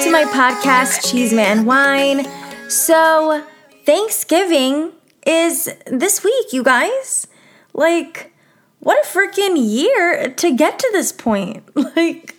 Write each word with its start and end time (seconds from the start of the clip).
to 0.00 0.10
my 0.10 0.24
podcast, 0.24 1.10
Cheese 1.10 1.30
Man 1.30 1.66
Wine. 1.66 2.26
So, 2.70 3.44
Thanksgiving 3.84 4.92
is 5.26 5.68
this 5.86 6.24
week, 6.24 6.54
you 6.54 6.62
guys. 6.62 7.26
Like, 7.74 8.32
what 8.78 9.04
a 9.04 9.06
freaking 9.06 9.56
year 9.58 10.32
to 10.32 10.56
get 10.56 10.78
to 10.78 10.88
this 10.92 11.12
point. 11.12 11.64
Like, 11.96 12.34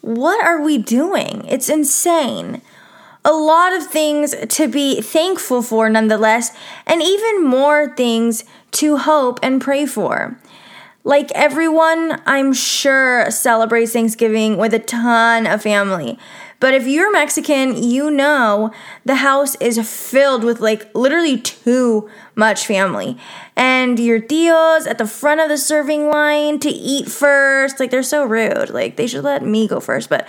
what 0.00 0.42
are 0.42 0.62
we 0.62 0.78
doing? 0.78 1.44
It's 1.48 1.68
insane. 1.68 2.62
A 3.26 3.32
lot 3.32 3.74
of 3.74 3.86
things 3.86 4.34
to 4.48 4.66
be 4.66 5.02
thankful 5.02 5.60
for, 5.60 5.90
nonetheless, 5.90 6.56
and 6.86 7.02
even 7.02 7.44
more 7.44 7.94
things 7.94 8.44
to 8.72 8.96
hope 8.96 9.38
and 9.42 9.60
pray 9.60 9.84
for. 9.84 10.38
Like 11.04 11.32
everyone, 11.34 12.22
I'm 12.26 12.52
sure 12.52 13.28
celebrates 13.30 13.92
Thanksgiving 13.92 14.56
with 14.56 14.72
a 14.72 14.78
ton 14.78 15.46
of 15.48 15.62
family. 15.62 16.16
But 16.62 16.74
if 16.74 16.86
you're 16.86 17.10
Mexican, 17.10 17.82
you 17.82 18.08
know 18.08 18.70
the 19.04 19.16
house 19.16 19.56
is 19.56 19.80
filled 19.80 20.44
with 20.44 20.60
like 20.60 20.94
literally 20.94 21.36
too 21.36 22.08
much 22.36 22.68
family. 22.68 23.18
And 23.56 23.98
your 23.98 24.20
tios 24.20 24.86
at 24.86 24.96
the 24.96 25.08
front 25.08 25.40
of 25.40 25.48
the 25.48 25.58
serving 25.58 26.08
line 26.08 26.60
to 26.60 26.68
eat 26.68 27.08
first. 27.08 27.80
Like 27.80 27.90
they're 27.90 28.04
so 28.04 28.24
rude. 28.24 28.70
Like 28.70 28.94
they 28.94 29.08
should 29.08 29.24
let 29.24 29.44
me 29.44 29.66
go 29.66 29.80
first. 29.80 30.08
But 30.08 30.28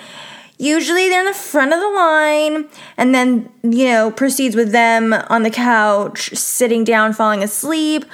usually 0.58 1.08
they're 1.08 1.20
in 1.20 1.28
the 1.28 1.36
front 1.36 1.72
of 1.72 1.80
the 1.80 1.90
line 1.90 2.68
and 2.98 3.14
then, 3.14 3.52
you 3.62 3.86
know, 3.86 4.10
proceeds 4.10 4.56
with 4.56 4.72
them 4.72 5.14
on 5.14 5.44
the 5.44 5.52
couch, 5.52 6.32
sitting 6.34 6.84
down, 6.84 7.14
falling 7.14 7.44
asleep 7.44 8.06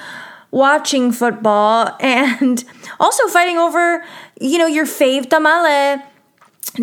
watching 0.52 1.12
football 1.12 1.96
and 2.00 2.64
also 2.98 3.28
fighting 3.28 3.56
over, 3.56 4.04
you 4.40 4.58
know, 4.58 4.66
your 4.66 4.84
fave 4.84 5.30
tamale. 5.30 6.02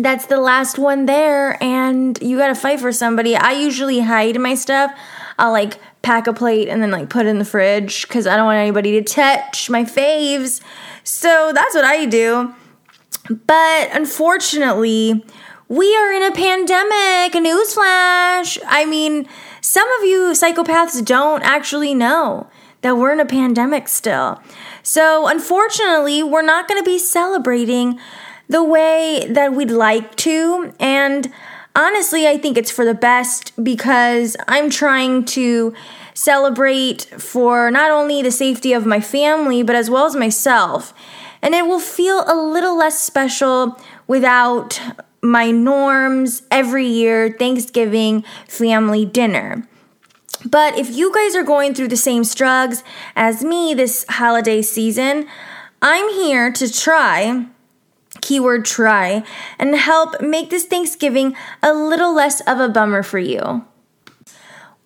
That's 0.02 0.26
the 0.26 0.36
last 0.36 0.78
one 0.78 1.06
there, 1.06 1.60
and 1.62 2.16
you 2.22 2.38
gotta 2.38 2.54
fight 2.54 2.78
for 2.78 2.92
somebody. 2.92 3.34
I 3.34 3.52
usually 3.52 3.98
hide 4.00 4.38
my 4.38 4.54
stuff. 4.54 4.92
I'll 5.38 5.50
like 5.50 5.78
pack 6.02 6.28
a 6.28 6.32
plate 6.32 6.68
and 6.68 6.80
then 6.80 6.92
like 6.92 7.10
put 7.10 7.26
it 7.26 7.30
in 7.30 7.38
the 7.38 7.44
fridge 7.44 8.06
because 8.06 8.26
I 8.26 8.36
don't 8.36 8.46
want 8.46 8.58
anybody 8.58 8.92
to 8.92 9.02
touch 9.02 9.68
my 9.68 9.82
faves. 9.82 10.60
So 11.02 11.50
that's 11.52 11.74
what 11.74 11.84
I 11.84 12.06
do. 12.06 12.54
But 13.28 13.90
unfortunately, 13.92 15.24
we 15.68 15.96
are 15.96 16.12
in 16.12 16.22
a 16.22 16.32
pandemic. 16.32 17.34
A 17.34 17.38
newsflash. 17.38 18.58
I 18.66 18.86
mean, 18.88 19.28
some 19.60 19.90
of 19.98 20.04
you 20.04 20.32
psychopaths 20.32 21.04
don't 21.04 21.42
actually 21.42 21.94
know 21.94 22.48
that 22.82 22.96
we're 22.96 23.12
in 23.12 23.20
a 23.20 23.26
pandemic 23.26 23.88
still. 23.88 24.40
So, 24.82 25.26
unfortunately, 25.26 26.22
we're 26.22 26.42
not 26.42 26.68
going 26.68 26.80
to 26.80 26.88
be 26.88 26.98
celebrating 26.98 27.98
the 28.48 28.64
way 28.64 29.26
that 29.28 29.52
we'd 29.52 29.70
like 29.70 30.16
to. 30.16 30.72
And 30.80 31.32
honestly, 31.76 32.26
I 32.26 32.38
think 32.38 32.56
it's 32.56 32.70
for 32.70 32.84
the 32.84 32.94
best 32.94 33.52
because 33.62 34.36
I'm 34.46 34.70
trying 34.70 35.24
to 35.26 35.74
celebrate 36.14 37.04
for 37.18 37.70
not 37.70 37.90
only 37.90 38.22
the 38.22 38.30
safety 38.30 38.72
of 38.72 38.86
my 38.86 39.00
family, 39.00 39.62
but 39.62 39.76
as 39.76 39.88
well 39.88 40.06
as 40.06 40.16
myself. 40.16 40.92
And 41.40 41.54
it 41.54 41.66
will 41.66 41.80
feel 41.80 42.24
a 42.26 42.34
little 42.34 42.76
less 42.76 43.00
special 43.00 43.78
without 44.06 44.80
my 45.22 45.50
norms 45.50 46.42
every 46.50 46.86
year 46.86 47.30
Thanksgiving 47.30 48.24
family 48.46 49.04
dinner. 49.04 49.68
But 50.44 50.78
if 50.78 50.90
you 50.90 51.12
guys 51.12 51.34
are 51.34 51.42
going 51.42 51.74
through 51.74 51.88
the 51.88 51.96
same 51.96 52.24
struggles 52.24 52.84
as 53.16 53.44
me 53.44 53.74
this 53.74 54.04
holiday 54.08 54.62
season, 54.62 55.26
I'm 55.82 56.08
here 56.10 56.52
to 56.52 56.72
try, 56.72 57.46
keyword 58.20 58.64
try, 58.64 59.22
and 59.58 59.74
help 59.74 60.20
make 60.20 60.50
this 60.50 60.64
Thanksgiving 60.64 61.34
a 61.62 61.72
little 61.72 62.14
less 62.14 62.40
of 62.42 62.60
a 62.60 62.68
bummer 62.68 63.02
for 63.02 63.18
you. 63.18 63.64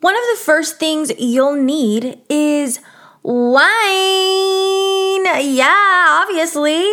One 0.00 0.16
of 0.16 0.22
the 0.32 0.40
first 0.44 0.78
things 0.78 1.12
you'll 1.18 1.54
need 1.54 2.18
is 2.28 2.80
wine. 3.22 3.62
Yeah, 5.24 6.22
obviously. 6.22 6.92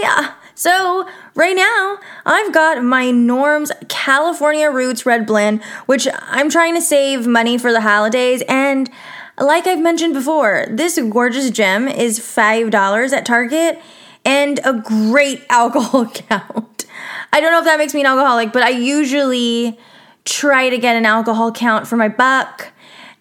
So, 0.53 1.08
right 1.36 1.56
now, 1.56 2.00
I've 2.25 2.53
got 2.53 2.84
my 2.84 3.12
Norm's 3.12 3.72
California 3.88 4.69
Roots 4.69 5.06
Red 5.06 5.25
Blend, 5.25 5.63
which 5.86 6.06
I'm 6.22 6.50
trying 6.50 6.75
to 6.75 6.81
save 6.81 7.25
money 7.25 7.58
for 7.58 7.72
the 7.72 7.81
holidays. 7.81 8.44
And 8.47 8.92
like 9.40 9.66
I've 9.66 9.80
mentioned 9.80 10.13
before, 10.13 10.66
this 10.69 11.00
gorgeous 11.09 11.50
gem 11.50 11.88
is 11.88 12.19
$5 12.19 13.13
at 13.13 13.25
Target 13.25 13.81
and 14.29 14.59
a 14.63 14.73
great 14.73 15.44
alcohol 15.50 16.06
count. 16.06 16.85
I 17.34 17.41
don't 17.41 17.51
know 17.51 17.59
if 17.59 17.66
that 17.66 17.78
makes 17.78 17.94
me 17.94 18.01
an 18.01 18.06
alcoholic, 18.06 18.53
but 18.53 18.63
I 18.63 18.69
usually 18.69 19.79
try 20.25 20.69
to 20.69 20.78
get 20.78 20.95
an 20.95 21.06
alcohol 21.06 21.51
count 21.51 21.88
for 21.88 21.97
my 21.97 22.09
buck. 22.09 22.72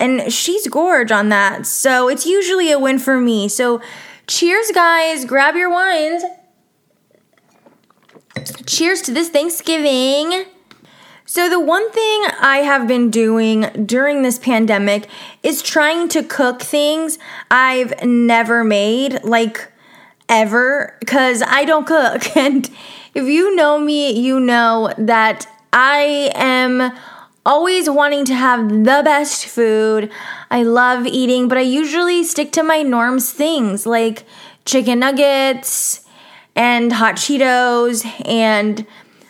And 0.01 0.33
she's 0.33 0.69
gorge 0.69 1.11
on 1.11 1.29
that. 1.31 1.67
So 1.67 2.09
it's 2.09 2.27
usually 2.27 2.71
a 2.71 2.79
win 2.79 2.99
for 2.99 3.19
me. 3.19 3.49
So 3.49 3.81
cheers, 4.27 4.71
guys. 4.73 5.25
Grab 5.25 5.57
your 5.57 5.71
wines 5.71 6.23
cheers 8.67 9.03
to 9.03 9.13
this 9.13 9.29
Thanksgiving. 9.29 10.45
So, 11.25 11.51
the 11.51 11.61
one 11.61 11.91
thing 11.91 12.25
I 12.41 12.63
have 12.65 12.89
been 12.89 13.11
doing 13.11 13.85
during 13.85 14.23
this 14.23 14.39
pandemic 14.39 15.09
is 15.43 15.61
trying 15.61 16.09
to 16.11 16.23
cook 16.23 16.63
things 16.63 17.19
I've 17.51 18.03
never 18.03 18.65
made, 18.65 19.23
like 19.25 19.71
ever, 20.29 20.97
because 21.01 21.43
I 21.43 21.65
don't 21.65 21.87
cook. 21.87 22.37
And 22.37 22.69
if 23.15 23.25
you 23.25 23.57
know 23.57 23.79
me, 23.79 24.13
you 24.13 24.39
know 24.39 24.93
that 24.99 25.47
I 25.73 26.31
am 26.35 26.93
always 27.45 27.89
wanting 27.89 28.25
to 28.27 28.35
have 28.35 28.69
the 28.69 29.03
best 29.05 29.47
food. 29.47 30.11
I 30.51 30.63
love 30.63 31.07
eating, 31.07 31.49
but 31.49 31.59
I 31.59 31.63
usually 31.63 32.23
stick 32.25 32.53
to 32.53 32.63
my 32.63 32.83
norms 32.83 33.33
things 33.33 33.87
like 33.87 34.25
chicken 34.65 35.01
nuggets 35.01 36.05
and 36.55 36.93
hot 36.93 37.17
Cheetos 37.17 38.05
and 38.29 38.87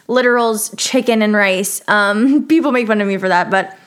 literal's 0.09 0.75
chicken 0.77 1.23
and 1.23 1.35
rice. 1.35 1.81
Um, 1.87 2.47
people 2.49 2.73
make 2.73 2.87
fun 2.89 3.01
of 3.01 3.07
me 3.07 3.19
for 3.19 3.29
that, 3.29 3.51
but 3.51 3.79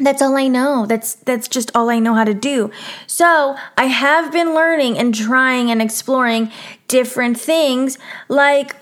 that's 0.00 0.22
all 0.22 0.36
I 0.36 0.46
know. 0.46 0.86
That's 0.86 1.14
that's 1.14 1.48
just 1.48 1.70
all 1.74 1.90
I 1.90 1.98
know 1.98 2.14
how 2.14 2.24
to 2.24 2.34
do. 2.34 2.70
So, 3.06 3.56
I 3.76 3.84
have 3.84 4.32
been 4.32 4.54
learning 4.54 4.98
and 4.98 5.14
trying 5.14 5.70
and 5.70 5.82
exploring 5.82 6.50
different 6.88 7.38
things 7.38 7.98
like 8.28 8.76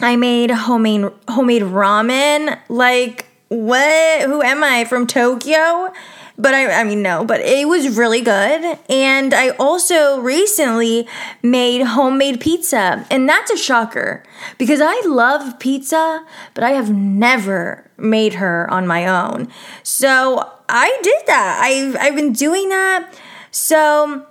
I 0.00 0.16
made 0.16 0.50
homemade 0.50 1.10
homemade 1.28 1.62
ramen. 1.62 2.58
Like 2.68 3.26
what? 3.48 4.22
Who 4.22 4.42
am 4.42 4.64
I 4.64 4.84
from 4.84 5.06
Tokyo? 5.06 5.92
But 6.38 6.54
I, 6.54 6.80
I 6.80 6.84
mean, 6.84 7.02
no, 7.02 7.24
but 7.24 7.40
it 7.40 7.68
was 7.68 7.96
really 7.96 8.20
good. 8.20 8.78
And 8.88 9.34
I 9.34 9.50
also 9.50 10.20
recently 10.20 11.06
made 11.42 11.82
homemade 11.82 12.40
pizza. 12.40 13.06
And 13.10 13.28
that's 13.28 13.50
a 13.50 13.56
shocker 13.56 14.22
because 14.58 14.80
I 14.82 15.00
love 15.06 15.58
pizza, 15.58 16.24
but 16.54 16.64
I 16.64 16.70
have 16.70 16.90
never 16.92 17.90
made 17.98 18.34
her 18.34 18.68
on 18.70 18.86
my 18.86 19.06
own. 19.06 19.48
So 19.82 20.50
I 20.68 20.98
did 21.02 21.26
that. 21.26 21.60
I've, 21.62 21.96
I've 21.96 22.16
been 22.16 22.32
doing 22.32 22.70
that. 22.70 23.12
So 23.50 24.26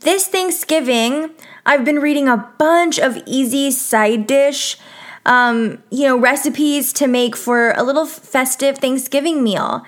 this 0.00 0.28
Thanksgiving, 0.28 1.30
I've 1.66 1.84
been 1.84 1.98
reading 1.98 2.28
a 2.28 2.48
bunch 2.58 2.98
of 2.98 3.18
easy 3.26 3.70
side 3.70 4.26
dish 4.26 4.78
um, 5.26 5.82
you 5.90 6.06
know, 6.06 6.18
recipes 6.18 6.92
to 6.94 7.06
make 7.06 7.34
for 7.36 7.72
a 7.72 7.82
little 7.82 8.06
festive 8.06 8.78
Thanksgiving 8.78 9.42
meal. 9.42 9.84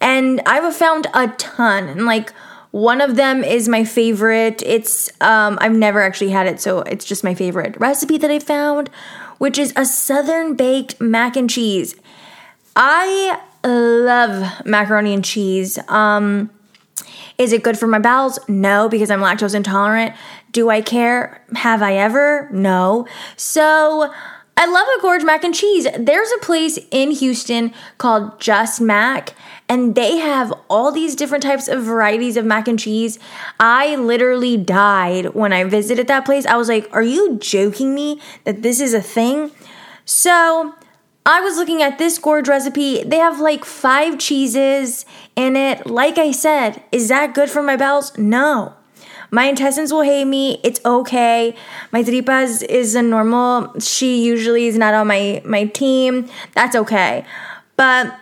And 0.00 0.40
I've 0.46 0.74
found 0.74 1.06
a 1.14 1.28
ton. 1.28 1.88
And 1.88 2.06
like 2.06 2.32
one 2.70 3.00
of 3.00 3.16
them 3.16 3.42
is 3.42 3.68
my 3.68 3.84
favorite. 3.84 4.62
It's 4.64 5.10
um 5.20 5.58
I've 5.60 5.72
never 5.72 6.02
actually 6.02 6.30
had 6.30 6.46
it, 6.46 6.60
so 6.60 6.80
it's 6.80 7.04
just 7.04 7.24
my 7.24 7.34
favorite 7.34 7.78
recipe 7.78 8.18
that 8.18 8.30
I 8.30 8.38
found, 8.38 8.88
which 9.38 9.58
is 9.58 9.72
a 9.76 9.84
southern 9.84 10.54
baked 10.54 11.00
mac 11.00 11.36
and 11.36 11.48
cheese. 11.48 11.94
I 12.76 13.40
love 13.64 14.64
macaroni 14.66 15.14
and 15.14 15.24
cheese. 15.24 15.78
Um 15.88 16.50
is 17.38 17.52
it 17.52 17.62
good 17.62 17.78
for 17.78 17.86
my 17.86 18.00
bowels? 18.00 18.38
No, 18.48 18.88
because 18.88 19.10
I'm 19.12 19.20
lactose 19.20 19.54
intolerant. 19.54 20.14
Do 20.50 20.70
I 20.70 20.80
care? 20.80 21.40
Have 21.54 21.82
I 21.82 21.94
ever? 21.94 22.48
No. 22.52 23.06
So 23.36 24.12
I 24.60 24.66
love 24.66 24.88
a 24.98 25.00
gorge 25.02 25.22
mac 25.22 25.44
and 25.44 25.54
cheese. 25.54 25.86
There's 25.96 26.32
a 26.32 26.44
place 26.44 26.80
in 26.90 27.12
Houston 27.12 27.72
called 27.96 28.40
Just 28.40 28.80
Mac, 28.80 29.34
and 29.68 29.94
they 29.94 30.16
have 30.16 30.52
all 30.68 30.90
these 30.90 31.14
different 31.14 31.44
types 31.44 31.68
of 31.68 31.84
varieties 31.84 32.36
of 32.36 32.44
mac 32.44 32.66
and 32.66 32.76
cheese. 32.76 33.20
I 33.60 33.94
literally 33.94 34.56
died 34.56 35.26
when 35.26 35.52
I 35.52 35.62
visited 35.62 36.08
that 36.08 36.24
place. 36.24 36.44
I 36.44 36.56
was 36.56 36.68
like, 36.68 36.88
Are 36.92 37.04
you 37.04 37.38
joking 37.38 37.94
me 37.94 38.20
that 38.42 38.62
this 38.62 38.80
is 38.80 38.94
a 38.94 39.00
thing? 39.00 39.52
So 40.04 40.74
I 41.24 41.40
was 41.40 41.56
looking 41.56 41.80
at 41.80 41.98
this 41.98 42.18
gorge 42.18 42.48
recipe. 42.48 43.04
They 43.04 43.18
have 43.18 43.38
like 43.38 43.64
five 43.64 44.18
cheeses 44.18 45.06
in 45.36 45.54
it. 45.54 45.86
Like 45.86 46.18
I 46.18 46.32
said, 46.32 46.82
is 46.90 47.06
that 47.10 47.32
good 47.32 47.48
for 47.48 47.62
my 47.62 47.76
bowels? 47.76 48.18
No. 48.18 48.74
My 49.30 49.44
intestines 49.44 49.92
will 49.92 50.02
hate 50.02 50.24
me. 50.24 50.60
It's 50.64 50.80
okay. 50.84 51.54
My 51.92 52.02
tripas 52.02 52.62
is 52.64 52.94
a 52.94 53.02
normal. 53.02 53.78
She 53.80 54.24
usually 54.24 54.66
is 54.66 54.76
not 54.78 54.94
on 54.94 55.06
my 55.06 55.42
my 55.44 55.64
team. 55.66 56.28
That's 56.54 56.76
okay. 56.76 57.24
but 57.76 58.18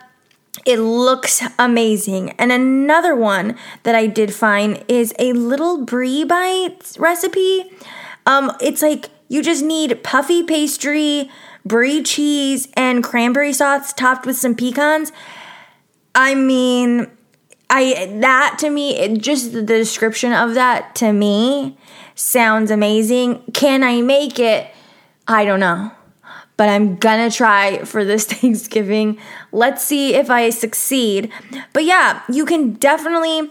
it 0.64 0.78
looks 0.78 1.42
amazing. 1.58 2.30
And 2.32 2.50
another 2.52 3.14
one 3.14 3.56
that 3.84 3.94
I 3.94 4.06
did 4.06 4.34
find 4.34 4.84
is 4.88 5.14
a 5.18 5.32
little 5.32 5.84
brie 5.84 6.24
bites 6.24 6.98
recipe. 6.98 7.70
Um, 8.26 8.52
it's 8.60 8.82
like 8.82 9.10
you 9.28 9.42
just 9.42 9.64
need 9.64 10.02
puffy 10.02 10.42
pastry, 10.42 11.30
brie 11.64 12.02
cheese, 12.02 12.68
and 12.74 13.02
cranberry 13.04 13.52
sauce 13.52 13.92
topped 13.92 14.26
with 14.26 14.36
some 14.36 14.54
pecans. 14.54 15.12
I 16.14 16.34
mean, 16.34 17.06
I 17.68 18.16
that 18.20 18.56
to 18.60 18.70
me, 18.70 18.96
it, 18.96 19.20
just 19.20 19.52
the 19.52 19.62
description 19.62 20.32
of 20.32 20.54
that 20.54 20.94
to 20.96 21.12
me 21.12 21.76
sounds 22.14 22.70
amazing. 22.70 23.42
Can 23.52 23.82
I 23.82 24.02
make 24.02 24.38
it? 24.38 24.68
I 25.26 25.44
don't 25.44 25.60
know. 25.60 25.90
But 26.56 26.68
I'm 26.68 26.96
gonna 26.96 27.30
try 27.30 27.84
for 27.84 28.04
this 28.04 28.24
Thanksgiving. 28.32 29.18
Let's 29.52 29.84
see 29.84 30.14
if 30.14 30.30
I 30.30 30.50
succeed. 30.50 31.30
But 31.72 31.84
yeah, 31.84 32.22
you 32.28 32.46
can 32.46 32.74
definitely 32.74 33.50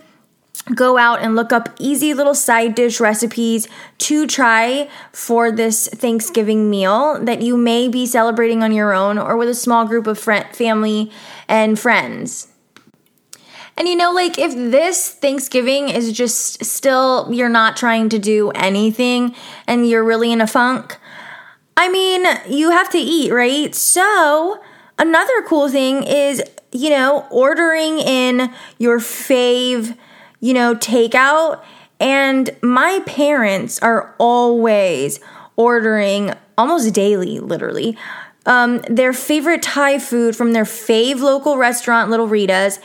go 0.73 0.97
out 0.97 1.21
and 1.21 1.35
look 1.35 1.51
up 1.51 1.69
easy 1.79 2.13
little 2.13 2.33
side 2.33 2.73
dish 2.73 2.99
recipes 2.99 3.67
to 3.99 4.25
try 4.25 4.89
for 5.11 5.51
this 5.51 5.87
Thanksgiving 5.87 6.69
meal 6.69 7.23
that 7.23 7.41
you 7.41 7.55
may 7.57 7.87
be 7.87 8.05
celebrating 8.05 8.63
on 8.63 8.71
your 8.71 8.93
own 8.93 9.19
or 9.19 9.37
with 9.37 9.49
a 9.49 9.55
small 9.55 9.85
group 9.85 10.07
of 10.07 10.17
friend, 10.17 10.45
family 10.55 11.11
and 11.47 11.77
friends. 11.77 12.47
And 13.77 13.87
you 13.87 13.95
know, 13.95 14.11
like 14.11 14.39
if 14.39 14.53
this 14.53 15.09
Thanksgiving 15.11 15.89
is 15.89 16.13
just 16.13 16.63
still, 16.63 17.27
you're 17.31 17.49
not 17.49 17.75
trying 17.75 18.09
to 18.09 18.19
do 18.19 18.51
anything 18.51 19.35
and 19.67 19.87
you're 19.87 20.03
really 20.03 20.31
in 20.31 20.39
a 20.39 20.47
funk, 20.47 20.97
I 21.77 21.89
mean, 21.89 22.25
you 22.47 22.71
have 22.71 22.89
to 22.91 22.97
eat, 22.97 23.33
right? 23.33 23.75
So, 23.75 24.61
another 24.97 25.43
cool 25.45 25.67
thing 25.67 26.03
is, 26.03 26.41
you 26.71 26.89
know, 26.89 27.27
ordering 27.29 27.99
in 27.99 28.53
your 28.77 28.99
fave, 28.99 29.97
you 30.39 30.53
know, 30.53 30.75
takeout. 30.75 31.61
And 31.99 32.49
my 32.61 33.01
parents 33.05 33.79
are 33.79 34.15
always 34.19 35.19
ordering 35.57 36.33
almost 36.57 36.93
daily, 36.93 37.39
literally, 37.39 37.97
um, 38.45 38.79
their 38.89 39.11
favorite 39.11 39.61
Thai 39.61 39.99
food 39.99 40.35
from 40.35 40.53
their 40.53 40.65
fave 40.65 41.19
local 41.19 41.57
restaurant, 41.57 42.09
Little 42.09 42.27
Rita's. 42.27 42.79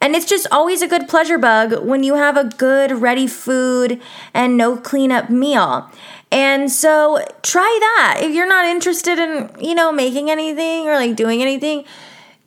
And 0.00 0.14
it's 0.14 0.26
just 0.26 0.46
always 0.52 0.82
a 0.82 0.88
good 0.88 1.08
pleasure 1.08 1.38
bug 1.38 1.84
when 1.84 2.02
you 2.02 2.14
have 2.14 2.36
a 2.36 2.44
good, 2.44 2.92
ready 2.92 3.26
food 3.26 4.00
and 4.34 4.56
no 4.56 4.76
cleanup 4.76 5.30
meal. 5.30 5.90
And 6.30 6.70
so 6.70 7.24
try 7.42 7.78
that. 7.80 8.18
If 8.20 8.34
you're 8.34 8.48
not 8.48 8.66
interested 8.66 9.18
in, 9.18 9.50
you 9.60 9.74
know, 9.74 9.92
making 9.92 10.30
anything 10.30 10.86
or 10.86 10.94
like 10.94 11.16
doing 11.16 11.40
anything, 11.40 11.84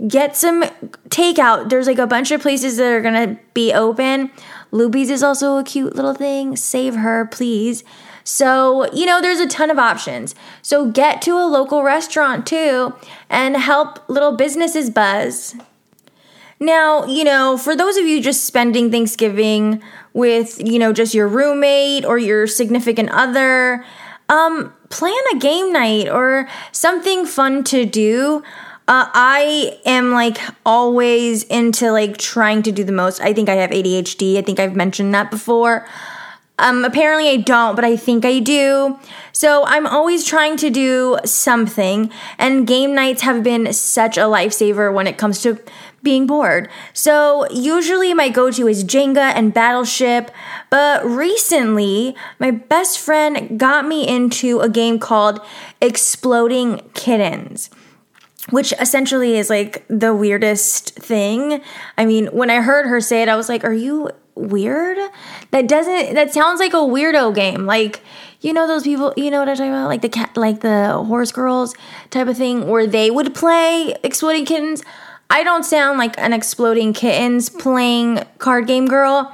get 0.07 0.35
some 0.35 0.63
takeout. 1.09 1.69
There's 1.69 1.87
like 1.87 1.97
a 1.97 2.07
bunch 2.07 2.31
of 2.31 2.41
places 2.41 2.77
that 2.77 2.91
are 2.91 3.01
to 3.01 3.39
be 3.53 3.73
open. 3.73 4.31
Luby's 4.71 5.09
is 5.09 5.23
also 5.23 5.57
a 5.57 5.63
cute 5.63 5.95
little 5.95 6.13
thing. 6.13 6.55
Save 6.55 6.95
her, 6.95 7.25
please. 7.25 7.83
So, 8.23 8.91
you 8.93 9.05
know, 9.05 9.21
there's 9.21 9.39
a 9.39 9.47
ton 9.47 9.71
of 9.71 9.79
options. 9.79 10.35
So 10.61 10.91
get 10.91 11.21
to 11.23 11.31
a 11.31 11.47
local 11.47 11.81
restaurant 11.81 12.45
too 12.45 12.93
and 13.29 13.57
help 13.57 14.07
little 14.07 14.33
businesses 14.35 14.89
buzz. 14.89 15.55
Now, 16.59 17.05
you 17.05 17.23
know, 17.23 17.57
for 17.57 17.75
those 17.75 17.95
of 17.97 18.05
you 18.05 18.21
just 18.21 18.43
spending 18.43 18.91
Thanksgiving 18.91 19.81
with, 20.13 20.61
you 20.65 20.77
know, 20.77 20.91
just 20.91 21.13
your 21.13 21.27
roommate 21.27 22.05
or 22.05 22.17
your 22.17 22.47
significant 22.47 23.09
other, 23.11 23.85
um, 24.27 24.73
plan 24.89 25.21
a 25.33 25.37
game 25.37 25.71
night 25.71 26.09
or 26.09 26.47
something 26.71 27.25
fun 27.25 27.63
to 27.65 27.85
do. 27.85 28.43
Uh, 28.87 29.07
I 29.13 29.79
am 29.85 30.11
like 30.11 30.39
always 30.65 31.43
into 31.43 31.91
like 31.91 32.17
trying 32.17 32.63
to 32.63 32.71
do 32.71 32.83
the 32.83 32.91
most. 32.91 33.21
I 33.21 33.33
think 33.33 33.47
I 33.47 33.55
have 33.55 33.69
ADHD. 33.69 34.37
I 34.37 34.41
think 34.41 34.59
I've 34.59 34.75
mentioned 34.75 35.13
that 35.13 35.29
before. 35.29 35.87
Um, 36.57 36.83
apparently 36.83 37.29
I 37.29 37.37
don't, 37.37 37.75
but 37.75 37.85
I 37.85 37.95
think 37.95 38.25
I 38.25 38.39
do. 38.39 38.99
So 39.31 39.63
I'm 39.65 39.87
always 39.87 40.25
trying 40.25 40.57
to 40.57 40.69
do 40.69 41.17
something, 41.23 42.11
and 42.37 42.67
game 42.67 42.93
nights 42.93 43.21
have 43.21 43.43
been 43.43 43.71
such 43.71 44.17
a 44.17 44.21
lifesaver 44.21 44.93
when 44.93 45.07
it 45.07 45.17
comes 45.17 45.41
to 45.43 45.57
being 46.03 46.27
bored. 46.27 46.69
So 46.93 47.47
usually 47.51 48.13
my 48.13 48.29
go 48.29 48.51
to 48.51 48.67
is 48.67 48.83
Jenga 48.83 49.33
and 49.35 49.53
Battleship, 49.53 50.31
but 50.69 51.05
recently 51.05 52.15
my 52.39 52.51
best 52.51 52.99
friend 52.99 53.59
got 53.59 53.85
me 53.85 54.07
into 54.07 54.59
a 54.59 54.69
game 54.69 54.99
called 54.99 55.39
Exploding 55.81 56.81
Kittens. 56.93 57.69
Which 58.51 58.73
essentially 58.79 59.37
is 59.37 59.49
like 59.49 59.85
the 59.89 60.15
weirdest 60.15 60.95
thing. 60.95 61.61
I 61.99 62.05
mean, 62.05 62.27
when 62.27 62.49
I 62.49 62.61
heard 62.61 62.87
her 62.87 62.99
say 62.99 63.21
it, 63.21 63.29
I 63.29 63.35
was 63.35 63.47
like, 63.47 63.63
Are 63.63 63.73
you 63.73 64.09
weird? 64.33 64.97
That 65.51 65.67
doesn't, 65.67 66.15
that 66.15 66.33
sounds 66.33 66.59
like 66.59 66.73
a 66.73 66.77
weirdo 66.77 67.35
game. 67.35 67.67
Like, 67.67 68.01
you 68.41 68.53
know 68.53 68.67
those 68.67 68.83
people 68.83 69.13
you 69.17 69.29
know 69.29 69.39
what 69.39 69.49
i'm 69.49 69.55
talking 69.55 69.71
about 69.71 69.87
like 69.87 70.01
the 70.01 70.09
cat 70.09 70.35
like 70.37 70.61
the 70.61 70.93
horse 71.07 71.31
girls 71.31 71.75
type 72.09 72.27
of 72.27 72.37
thing 72.37 72.67
where 72.67 72.87
they 72.87 73.11
would 73.11 73.33
play 73.35 73.95
exploding 74.03 74.45
kittens 74.45 74.83
I 75.29 75.43
don't 75.43 75.63
sound 75.63 75.99
like 75.99 76.17
an 76.17 76.33
exploding 76.33 76.91
kittens 76.91 77.49
playing 77.49 78.23
card 78.39 78.65
game 78.65 78.87
girl, 78.87 79.31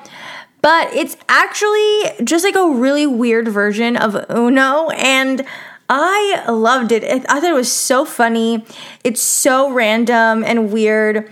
but 0.62 0.94
it's 0.94 1.16
actually 1.30 2.04
just 2.24 2.44
like 2.44 2.56
a 2.56 2.70
really 2.70 3.08
weird 3.08 3.48
version 3.48 3.96
of 3.96 4.16
Uno 4.30 4.90
and 4.90 5.46
I 5.88 6.44
loved 6.50 6.92
it. 6.92 7.04
I 7.04 7.20
thought 7.20 7.44
it 7.44 7.54
was 7.54 7.72
so 7.72 8.04
funny. 8.06 8.66
It's 9.04 9.22
so 9.22 9.72
random 9.72 10.44
and 10.44 10.74
weird. 10.74 11.32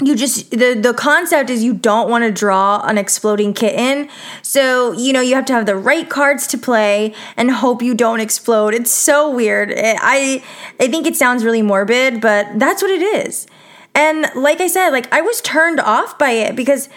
You 0.00 0.16
just 0.16 0.50
the 0.50 0.74
the 0.74 0.92
concept 0.92 1.48
is 1.50 1.62
you 1.62 1.72
don't 1.72 2.10
want 2.10 2.24
to 2.24 2.32
draw 2.32 2.84
an 2.84 2.98
exploding 2.98 3.54
kitten. 3.54 4.08
So, 4.42 4.92
you 4.92 5.12
know, 5.12 5.20
you 5.20 5.36
have 5.36 5.44
to 5.44 5.52
have 5.52 5.66
the 5.66 5.76
right 5.76 6.08
cards 6.08 6.48
to 6.48 6.58
play 6.58 7.14
and 7.36 7.48
hope 7.50 7.80
you 7.80 7.94
don't 7.94 8.18
explode. 8.18 8.74
It's 8.74 8.90
so 8.90 9.30
weird. 9.30 9.72
I 9.76 10.42
I 10.80 10.88
think 10.88 11.06
it 11.06 11.14
sounds 11.14 11.44
really 11.44 11.62
morbid, 11.62 12.20
but 12.20 12.58
that's 12.58 12.82
what 12.82 12.90
it 12.90 13.02
is. 13.02 13.46
And 13.94 14.30
like 14.34 14.60
I 14.60 14.66
said, 14.66 14.90
like 14.90 15.12
I 15.12 15.20
was 15.20 15.40
turned 15.40 15.80
off 15.80 16.18
by 16.18 16.30
it 16.30 16.56
because 16.56 16.88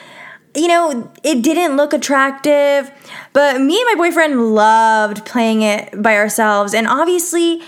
you 0.55 0.67
know, 0.67 1.11
it 1.23 1.44
didn't 1.44 1.77
look 1.77 1.94
attractive, 1.94 2.91
but 3.31 3.61
me 3.61 3.79
and 3.79 3.85
my 3.85 3.95
boyfriend 3.95 4.56
loved 4.56 5.23
playing 5.23 5.61
it 5.61 6.01
by 6.01 6.16
ourselves 6.16 6.73
and 6.73 6.87
obviously 6.87 7.61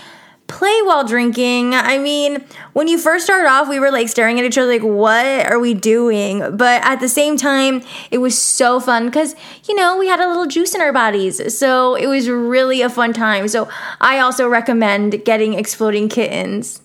play 0.48 0.82
while 0.82 1.04
drinking. 1.04 1.74
I 1.74 1.98
mean, 1.98 2.44
when 2.72 2.88
you 2.88 2.98
first 2.98 3.24
started 3.24 3.48
off, 3.48 3.68
we 3.68 3.78
were 3.78 3.92
like 3.92 4.08
staring 4.08 4.40
at 4.40 4.44
each 4.44 4.58
other 4.58 4.68
like, 4.68 4.82
what 4.82 5.46
are 5.46 5.60
we 5.60 5.74
doing? 5.74 6.56
But 6.56 6.82
at 6.84 6.96
the 6.96 7.08
same 7.08 7.36
time, 7.36 7.82
it 8.10 8.18
was 8.18 8.36
so 8.36 8.80
fun 8.80 9.06
because, 9.06 9.36
you 9.68 9.76
know, 9.76 9.96
we 9.96 10.08
had 10.08 10.18
a 10.18 10.26
little 10.26 10.46
juice 10.46 10.74
in 10.74 10.80
our 10.80 10.92
bodies. 10.92 11.56
So 11.56 11.94
it 11.94 12.08
was 12.08 12.28
really 12.28 12.82
a 12.82 12.90
fun 12.90 13.12
time. 13.12 13.46
So 13.46 13.68
I 14.00 14.18
also 14.18 14.48
recommend 14.48 15.24
getting 15.24 15.54
Exploding 15.54 16.08
Kittens. 16.08 16.80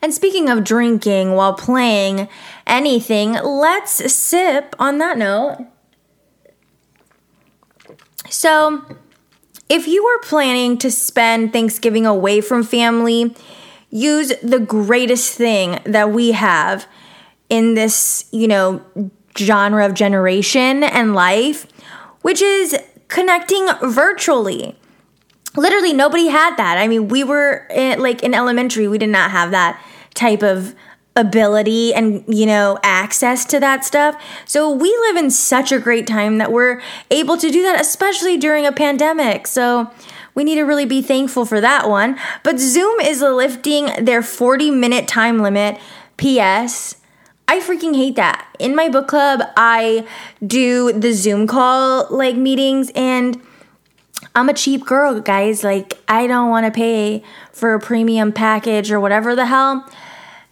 And 0.00 0.14
speaking 0.14 0.48
of 0.48 0.64
drinking 0.64 1.34
while 1.34 1.54
playing 1.54 2.28
anything, 2.66 3.32
let's 3.32 4.12
sip 4.12 4.76
on 4.78 4.98
that 4.98 5.18
note. 5.18 5.66
So, 8.30 8.84
if 9.68 9.86
you 9.86 10.04
are 10.04 10.20
planning 10.20 10.78
to 10.78 10.90
spend 10.90 11.52
Thanksgiving 11.52 12.06
away 12.06 12.40
from 12.40 12.62
family, 12.62 13.34
use 13.90 14.32
the 14.42 14.58
greatest 14.60 15.34
thing 15.34 15.80
that 15.84 16.10
we 16.10 16.32
have 16.32 16.86
in 17.48 17.74
this, 17.74 18.26
you 18.30 18.48
know, 18.48 18.82
genre 19.36 19.84
of 19.84 19.94
generation 19.94 20.82
and 20.82 21.14
life, 21.14 21.66
which 22.22 22.42
is 22.42 22.76
connecting 23.08 23.68
virtually 23.82 24.76
literally 25.58 25.92
nobody 25.92 26.28
had 26.28 26.56
that. 26.56 26.78
I 26.78 26.88
mean, 26.88 27.08
we 27.08 27.24
were 27.24 27.66
in, 27.70 28.00
like 28.00 28.22
in 28.22 28.34
elementary, 28.34 28.88
we 28.88 28.98
did 28.98 29.10
not 29.10 29.30
have 29.30 29.50
that 29.50 29.82
type 30.14 30.42
of 30.42 30.74
ability 31.16 31.92
and 31.92 32.22
you 32.28 32.46
know 32.46 32.78
access 32.84 33.44
to 33.46 33.58
that 33.60 33.84
stuff. 33.84 34.20
So 34.44 34.70
we 34.70 34.88
live 34.88 35.16
in 35.16 35.30
such 35.30 35.72
a 35.72 35.80
great 35.80 36.06
time 36.06 36.38
that 36.38 36.52
we're 36.52 36.80
able 37.10 37.36
to 37.36 37.50
do 37.50 37.62
that 37.62 37.80
especially 37.80 38.36
during 38.36 38.64
a 38.64 38.72
pandemic. 38.72 39.48
So 39.48 39.90
we 40.36 40.44
need 40.44 40.54
to 40.56 40.62
really 40.62 40.86
be 40.86 41.02
thankful 41.02 41.44
for 41.44 41.60
that 41.60 41.88
one. 41.88 42.18
But 42.44 42.60
Zoom 42.60 43.00
is 43.00 43.20
lifting 43.20 44.04
their 44.04 44.22
40 44.22 44.70
minute 44.70 45.08
time 45.08 45.40
limit. 45.40 45.80
PS 46.16 46.94
I 47.48 47.60
freaking 47.60 47.96
hate 47.96 48.16
that. 48.16 48.46
In 48.58 48.76
my 48.76 48.90
book 48.90 49.08
club, 49.08 49.40
I 49.56 50.06
do 50.46 50.92
the 50.92 51.14
Zoom 51.14 51.46
call 51.46 52.06
like 52.10 52.36
meetings 52.36 52.92
and 52.94 53.40
I'm 54.34 54.48
a 54.48 54.54
cheap 54.54 54.84
girl, 54.86 55.20
guys. 55.20 55.64
Like, 55.64 55.98
I 56.08 56.26
don't 56.26 56.50
want 56.50 56.66
to 56.66 56.72
pay 56.72 57.22
for 57.52 57.74
a 57.74 57.80
premium 57.80 58.32
package 58.32 58.90
or 58.90 59.00
whatever 59.00 59.34
the 59.34 59.46
hell. 59.46 59.88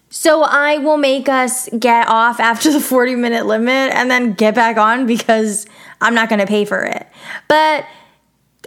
So 0.09 0.43
I 0.43 0.79
will 0.79 0.97
make 0.97 1.29
us 1.29 1.69
get 1.79 2.09
off 2.09 2.41
after 2.41 2.73
the 2.73 2.81
40 2.81 3.17
minute 3.17 3.47
limit 3.47 3.93
and 3.93 4.11
then 4.11 4.33
get 4.33 4.55
back 4.55 4.77
on 4.77 5.07
because 5.07 5.67
I'm 6.01 6.15
not 6.15 6.29
going 6.29 6.39
to 6.39 6.47
pay 6.47 6.65
for 6.65 6.83
it. 6.85 7.07
But 7.49 7.87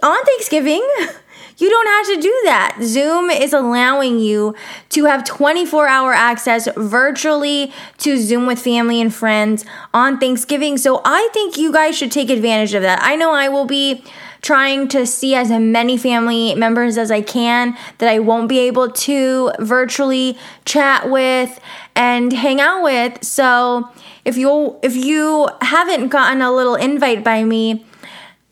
on 0.02 0.24
Thanksgiving, 0.24 0.86
you 1.58 1.68
don't 1.68 1.86
have 1.86 2.16
to 2.16 2.22
do 2.22 2.40
that. 2.44 2.78
Zoom 2.82 3.30
is 3.30 3.52
allowing 3.52 4.18
you 4.18 4.54
to 4.90 5.04
have 5.04 5.24
24 5.24 5.86
hour 5.88 6.12
access 6.12 6.68
virtually 6.76 7.72
to 7.98 8.16
Zoom 8.18 8.46
with 8.46 8.58
family 8.58 9.00
and 9.00 9.14
friends 9.14 9.64
on 9.92 10.18
Thanksgiving. 10.18 10.78
So 10.78 11.02
I 11.04 11.28
think 11.32 11.56
you 11.56 11.72
guys 11.72 11.96
should 11.96 12.12
take 12.12 12.30
advantage 12.30 12.74
of 12.74 12.82
that. 12.82 13.00
I 13.02 13.16
know 13.16 13.32
I 13.32 13.48
will 13.48 13.66
be 13.66 14.04
trying 14.42 14.88
to 14.88 15.06
see 15.06 15.34
as 15.34 15.50
many 15.50 15.96
family 15.96 16.54
members 16.54 16.96
as 16.96 17.10
I 17.10 17.20
can 17.20 17.76
that 17.98 18.08
I 18.08 18.18
won't 18.18 18.48
be 18.48 18.58
able 18.60 18.90
to 18.90 19.52
virtually 19.58 20.38
chat 20.64 21.10
with 21.10 21.60
and 21.94 22.32
hang 22.32 22.60
out 22.60 22.82
with. 22.82 23.22
So 23.24 23.88
if 24.24 24.36
you 24.36 24.78
if 24.82 24.96
you 24.96 25.48
haven't 25.60 26.08
gotten 26.08 26.42
a 26.42 26.52
little 26.52 26.74
invite 26.74 27.24
by 27.24 27.44
me, 27.44 27.84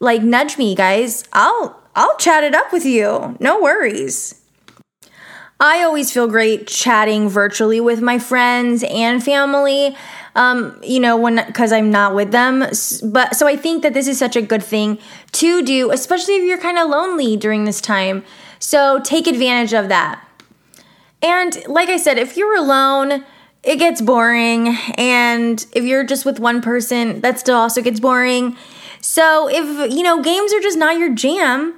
like 0.01 0.23
nudge 0.23 0.59
me, 0.59 0.75
guys. 0.75 1.25
I'll 1.33 1.81
I'll 1.95 2.17
chat 2.17 2.45
it 2.45 2.55
up 2.55 2.73
with 2.73 2.85
you. 2.85 3.37
No 3.41 3.61
worries. 3.61 4.35
I 5.61 5.83
always 5.83 6.13
feel 6.13 6.29
great 6.29 6.69
chatting 6.69 7.29
virtually 7.29 7.81
with 7.81 8.01
my 8.01 8.21
friends 8.21 8.85
and 8.89 9.23
family. 9.23 9.97
Um, 10.35 10.79
you 10.83 11.01
know, 11.01 11.17
when 11.17 11.37
because 11.47 11.73
I'm 11.73 11.91
not 11.91 12.15
with 12.15 12.31
them. 12.31 12.61
But 13.03 13.35
so 13.35 13.47
I 13.47 13.57
think 13.57 13.83
that 13.83 13.95
this 13.95 14.07
is 14.07 14.19
such 14.19 14.37
a 14.37 14.43
good 14.43 14.63
thing 14.63 14.99
to 15.33 15.63
do, 15.63 15.91
especially 15.91 16.37
if 16.37 16.45
you're 16.45 16.59
kind 16.59 16.79
of 16.79 16.89
lonely 16.89 17.37
during 17.37 17.65
this 17.65 17.81
time. 17.81 18.25
So 18.59 19.01
take 19.01 19.27
advantage 19.27 19.73
of 19.73 19.89
that. 19.89 20.25
And 21.23 21.67
like 21.67 21.89
I 21.89 21.97
said, 21.97 22.19
if 22.19 22.37
you're 22.37 22.57
alone, 22.57 23.25
it 23.63 23.77
gets 23.77 24.01
boring. 24.01 24.77
And 24.97 25.65
if 25.73 25.85
you're 25.85 26.05
just 26.05 26.25
with 26.25 26.39
one 26.39 26.63
person, 26.63 27.21
that 27.23 27.39
still 27.39 27.57
also 27.57 27.83
gets 27.83 28.01
boring. 28.01 28.57
So 29.01 29.49
if, 29.49 29.93
you 29.93 30.03
know, 30.03 30.23
games 30.23 30.53
are 30.53 30.61
just 30.61 30.79
not 30.79 30.99
your 30.99 31.15
jam, 31.15 31.75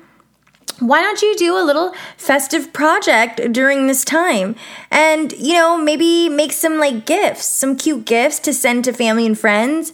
why 0.80 1.00
don't 1.02 1.20
you 1.22 1.36
do 1.36 1.56
a 1.56 1.62
little 1.62 1.94
festive 2.16 2.72
project 2.72 3.52
during 3.52 3.86
this 3.86 4.04
time? 4.04 4.56
And 4.90 5.32
you 5.32 5.54
know 5.54 5.76
maybe 5.76 6.28
make 6.28 6.52
some 6.52 6.78
like 6.78 7.06
gifts 7.06 7.44
some 7.44 7.76
cute 7.76 8.04
gifts 8.04 8.38
to 8.40 8.52
send 8.52 8.84
to 8.84 8.92
family 8.92 9.26
and 9.26 9.38
friends. 9.38 9.92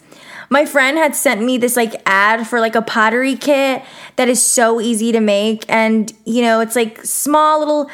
My 0.48 0.64
friend 0.64 0.96
had 0.96 1.16
sent 1.16 1.42
me 1.42 1.58
this 1.58 1.76
like 1.76 2.00
ad 2.06 2.46
for 2.46 2.60
like 2.60 2.76
a 2.76 2.82
pottery 2.82 3.34
kit 3.34 3.82
that 4.14 4.28
is 4.28 4.44
so 4.44 4.80
easy 4.80 5.10
to 5.12 5.20
make. 5.20 5.64
And 5.68 6.12
you 6.24 6.42
know 6.42 6.60
it's 6.60 6.76
like 6.76 7.04
small 7.04 7.58
little 7.58 7.90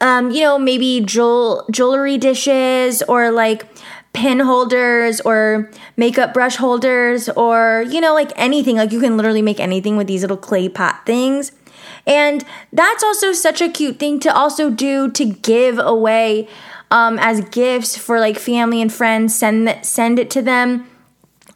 um, 0.00 0.30
you 0.30 0.42
know 0.42 0.58
maybe 0.58 1.00
jewel 1.00 1.66
jewelry 1.70 2.18
dishes 2.18 3.02
or 3.02 3.30
like 3.32 3.66
pin 4.12 4.40
holders 4.40 5.20
or 5.20 5.70
makeup 5.96 6.32
brush 6.32 6.56
holders 6.56 7.28
or 7.30 7.84
you 7.88 8.00
know 8.00 8.14
like 8.14 8.32
anything. 8.36 8.76
Like 8.76 8.92
you 8.92 9.00
can 9.00 9.16
literally 9.16 9.42
make 9.42 9.58
anything 9.58 9.96
with 9.96 10.06
these 10.06 10.22
little 10.22 10.36
clay 10.36 10.68
pot 10.68 11.04
things 11.04 11.50
and 12.06 12.44
that's 12.72 13.02
also 13.02 13.32
such 13.32 13.60
a 13.60 13.68
cute 13.68 13.98
thing 13.98 14.20
to 14.20 14.34
also 14.34 14.70
do 14.70 15.10
to 15.10 15.24
give 15.24 15.78
away 15.78 16.48
um, 16.90 17.18
as 17.18 17.40
gifts 17.42 17.96
for 17.96 18.18
like 18.20 18.38
family 18.38 18.80
and 18.80 18.92
friends. 18.92 19.34
Send 19.34 19.84
send 19.84 20.18
it 20.18 20.30
to 20.30 20.42
them, 20.42 20.88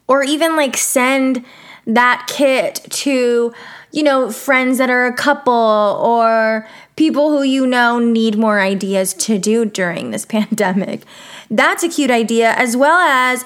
or 0.07 0.23
even 0.23 0.55
like 0.55 0.77
send 0.77 1.43
that 1.85 2.27
kit 2.27 2.85
to 2.89 3.53
you 3.91 4.03
know 4.03 4.31
friends 4.31 4.77
that 4.77 4.89
are 4.89 5.05
a 5.05 5.13
couple 5.13 5.53
or 5.53 6.67
people 6.95 7.31
who 7.31 7.43
you 7.43 7.65
know 7.65 7.99
need 7.99 8.37
more 8.37 8.59
ideas 8.59 9.13
to 9.13 9.37
do 9.37 9.65
during 9.65 10.11
this 10.11 10.25
pandemic. 10.27 11.01
That's 11.49 11.83
a 11.83 11.89
cute 11.89 12.11
idea, 12.11 12.51
as 12.51 12.77
well 12.77 12.99
as 12.99 13.45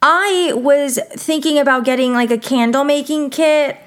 I 0.00 0.52
was 0.54 0.98
thinking 1.12 1.58
about 1.58 1.84
getting 1.84 2.12
like 2.12 2.30
a 2.30 2.38
candle 2.38 2.82
making 2.82 3.30
kit 3.30 3.78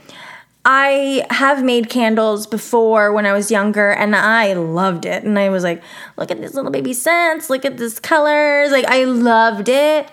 I 0.66 1.26
have 1.30 1.64
made 1.64 1.90
candles 1.90 2.48
before 2.48 3.14
when 3.14 3.28
I 3.28 3.34
was 3.34 3.52
younger 3.52 3.92
and 3.92 4.16
I 4.16 4.54
loved 4.54 5.06
it. 5.06 5.24
And 5.24 5.38
I 5.38 5.50
was 5.50 5.64
like, 5.64 5.84
look 6.18 6.32
at 6.32 6.42
this 6.42 6.56
little 6.56 6.72
baby 6.72 6.92
scents, 6.92 7.52
look 7.52 7.66
at 7.66 7.78
this 7.78 8.00
colors. 8.00 8.72
Like, 8.72 8.86
I 8.86 9.04
loved 9.04 9.70
it. 9.70 10.10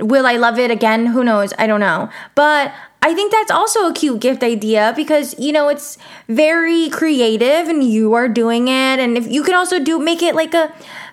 Will 0.00 0.26
I 0.26 0.36
love 0.36 0.58
it 0.58 0.72
again? 0.72 1.06
Who 1.06 1.22
knows? 1.22 1.52
I 1.56 1.68
don't 1.68 1.78
know. 1.78 2.10
But 2.34 2.74
I 3.04 3.14
think 3.14 3.32
that's 3.32 3.50
also 3.50 3.88
a 3.88 3.92
cute 3.92 4.20
gift 4.20 4.44
idea 4.44 4.92
because 4.94 5.36
you 5.38 5.52
know 5.52 5.68
it's 5.68 5.98
very 6.28 6.88
creative 6.88 7.68
and 7.68 7.82
you 7.82 8.14
are 8.14 8.28
doing 8.28 8.68
it 8.68 9.00
and 9.00 9.18
if 9.18 9.26
you 9.26 9.42
can 9.42 9.54
also 9.54 9.80
do 9.80 9.98
make 9.98 10.22
it 10.22 10.36
like 10.36 10.54
a 10.54 10.72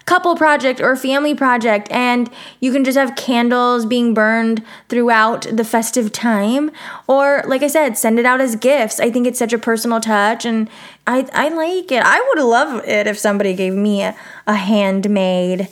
couple 0.10 0.36
project 0.36 0.82
or 0.82 0.96
family 0.96 1.36
project 1.36 1.88
and 1.92 2.32
you 2.60 2.72
can 2.72 2.84
just 2.84 2.98
have 2.98 3.16
candles 3.16 3.86
being 3.86 4.12
burned 4.12 4.64
throughout 4.88 5.46
the 5.56 5.64
festive 5.64 6.12
time 6.12 6.72
or 7.06 7.44
like 7.46 7.62
I 7.62 7.68
said 7.68 7.96
send 7.96 8.18
it 8.18 8.26
out 8.26 8.42
as 8.42 8.56
gifts. 8.56 9.00
I 9.00 9.12
think 9.12 9.28
it's 9.28 9.38
such 9.38 9.54
a 9.54 9.60
personal 9.60 10.02
touch 10.02 10.46
and 10.46 10.68
I 11.06 11.30
I 11.32 11.50
like 11.50 11.92
it. 11.92 12.02
I 12.04 12.20
would 12.28 12.44
love 12.44 12.84
it 12.88 13.06
if 13.06 13.20
somebody 13.20 13.54
gave 13.54 13.76
me 13.76 14.02
a, 14.02 14.16
a 14.48 14.56
handmade 14.56 15.68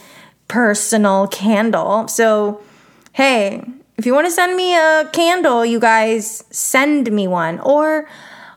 personal 0.47 1.27
candle. 1.29 2.07
So 2.07 2.61
hey, 3.13 3.63
if 3.97 4.05
you 4.05 4.13
want 4.13 4.27
to 4.27 4.31
send 4.31 4.55
me 4.55 4.75
a 4.75 5.09
candle, 5.13 5.65
you 5.65 5.79
guys 5.79 6.43
send 6.51 7.11
me 7.11 7.27
one 7.27 7.59
or 7.61 8.07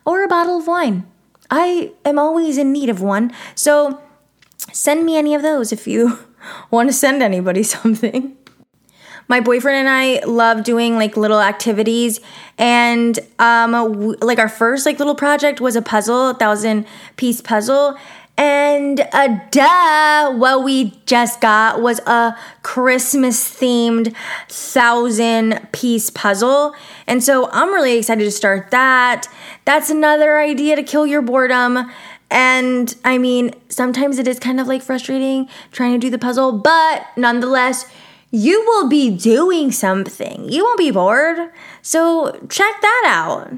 or 0.05 0.25
a 0.25 0.29
bottle 0.29 0.59
of 0.59 0.67
wine. 0.67 1.07
I 1.51 1.93
am 2.05 2.19
always 2.19 2.59
in 2.59 2.71
need 2.71 2.91
of 2.91 3.01
one. 3.01 3.33
So 3.55 3.99
send 4.73 5.05
me 5.05 5.17
any 5.17 5.35
of 5.35 5.43
those 5.43 5.73
if 5.73 5.87
you 5.87 6.19
want 6.71 6.89
to 6.89 6.93
send 6.93 7.23
anybody 7.23 7.63
something. 7.77 8.37
My 9.29 9.39
boyfriend 9.39 9.77
and 9.77 9.89
I 9.89 10.25
love 10.27 10.65
doing 10.65 10.97
like 10.97 11.17
little 11.17 11.41
activities, 11.41 12.19
and 12.59 13.17
um, 13.39 13.71
w- 13.71 14.17
like 14.21 14.41
our 14.41 14.49
first 14.49 14.87
like 14.87 14.99
little 14.99 15.15
project 15.15 15.61
was 15.61 15.77
a 15.77 15.83
puzzle, 15.83 16.31
a 16.31 16.35
thousand 16.35 16.85
piece 17.17 17.41
puzzle, 17.41 17.97
and 18.41 19.01
a 19.01 19.47
duh, 19.51 20.33
what 20.33 20.65
we 20.65 20.99
just 21.05 21.43
got 21.43 21.83
was 21.83 21.99
a 22.07 22.35
Christmas 22.63 23.39
themed 23.45 24.17
thousand 24.49 25.69
piece 25.73 26.09
puzzle. 26.09 26.75
And 27.07 27.23
so 27.23 27.51
I'm 27.51 27.69
really 27.69 27.99
excited 27.99 28.25
to 28.25 28.31
start 28.31 28.71
that. 28.71 29.29
That's 29.67 29.91
another 29.91 30.39
idea 30.39 30.75
to 30.77 30.83
kill 30.83 31.07
your 31.07 31.21
boredom. 31.21 31.91
And 32.31 32.95
I 33.05 33.19
mean, 33.19 33.55
sometimes 33.69 34.19
it 34.19 34.29
is 34.29 34.39
kind 34.39 34.61
of 34.61 34.67
like 34.67 34.83
frustrating 34.83 35.49
trying 35.73 35.93
to 35.93 35.99
do 35.99 36.11
the 36.11 36.19
puzzle, 36.19 36.53
but 36.53 37.07
nonetheless, 37.17 37.87
you 38.31 38.65
will 38.67 38.89
be 38.89 39.11
doing 39.11 39.73
something. 39.73 40.49
You 40.49 40.65
won't 40.65 40.79
be 40.79 40.93
bored. 40.93 41.51
So 41.83 42.33
check 42.49 42.81
that 42.81 43.05
out. 43.07 43.53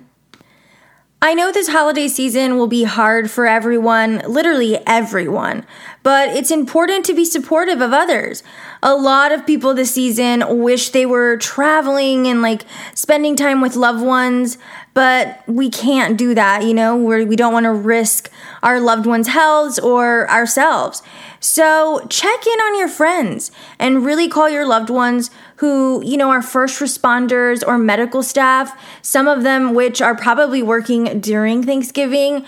I 1.24 1.34
know 1.34 1.52
this 1.52 1.68
holiday 1.68 2.08
season 2.08 2.58
will 2.58 2.66
be 2.66 2.82
hard 2.82 3.30
for 3.30 3.46
everyone, 3.46 4.22
literally 4.26 4.84
everyone, 4.88 5.64
but 6.02 6.30
it's 6.30 6.50
important 6.50 7.06
to 7.06 7.14
be 7.14 7.24
supportive 7.24 7.80
of 7.80 7.92
others. 7.92 8.42
A 8.82 8.96
lot 8.96 9.30
of 9.30 9.46
people 9.46 9.72
this 9.72 9.92
season 9.94 10.42
wish 10.58 10.90
they 10.90 11.06
were 11.06 11.36
traveling 11.36 12.26
and 12.26 12.42
like 12.42 12.64
spending 12.96 13.36
time 13.36 13.60
with 13.60 13.76
loved 13.76 14.04
ones, 14.04 14.58
but 14.94 15.44
we 15.46 15.70
can't 15.70 16.18
do 16.18 16.34
that, 16.34 16.64
you 16.64 16.74
know, 16.74 16.96
We're, 16.96 17.24
we 17.24 17.36
don't 17.36 17.52
want 17.52 17.66
to 17.66 17.72
risk 17.72 18.28
our 18.60 18.80
loved 18.80 19.06
ones' 19.06 19.28
health 19.28 19.80
or 19.80 20.28
ourselves. 20.28 21.04
So 21.38 22.04
check 22.10 22.46
in 22.48 22.60
on 22.60 22.76
your 22.76 22.88
friends 22.88 23.52
and 23.78 24.04
really 24.04 24.28
call 24.28 24.50
your 24.50 24.66
loved 24.66 24.90
ones 24.90 25.30
who, 25.62 26.02
you 26.04 26.16
know, 26.16 26.28
are 26.28 26.42
first 26.42 26.80
responders 26.80 27.62
or 27.64 27.78
medical 27.78 28.20
staff, 28.20 28.76
some 29.00 29.28
of 29.28 29.44
them 29.44 29.74
which 29.74 30.02
are 30.02 30.16
probably 30.16 30.60
working 30.60 31.20
during 31.20 31.62
Thanksgiving. 31.62 32.44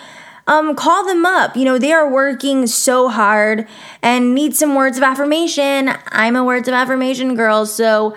Um, 0.48 0.74
call 0.74 1.06
them 1.06 1.24
up. 1.24 1.56
You 1.56 1.64
know, 1.64 1.78
they 1.78 1.92
are 1.92 2.10
working 2.10 2.66
so 2.66 3.08
hard 3.08 3.68
and 4.02 4.34
need 4.34 4.56
some 4.56 4.74
words 4.74 4.96
of 4.96 5.04
affirmation. 5.04 5.90
I'm 6.08 6.34
a 6.34 6.42
words 6.42 6.66
of 6.66 6.74
affirmation 6.74 7.36
girl, 7.36 7.66
so 7.66 8.16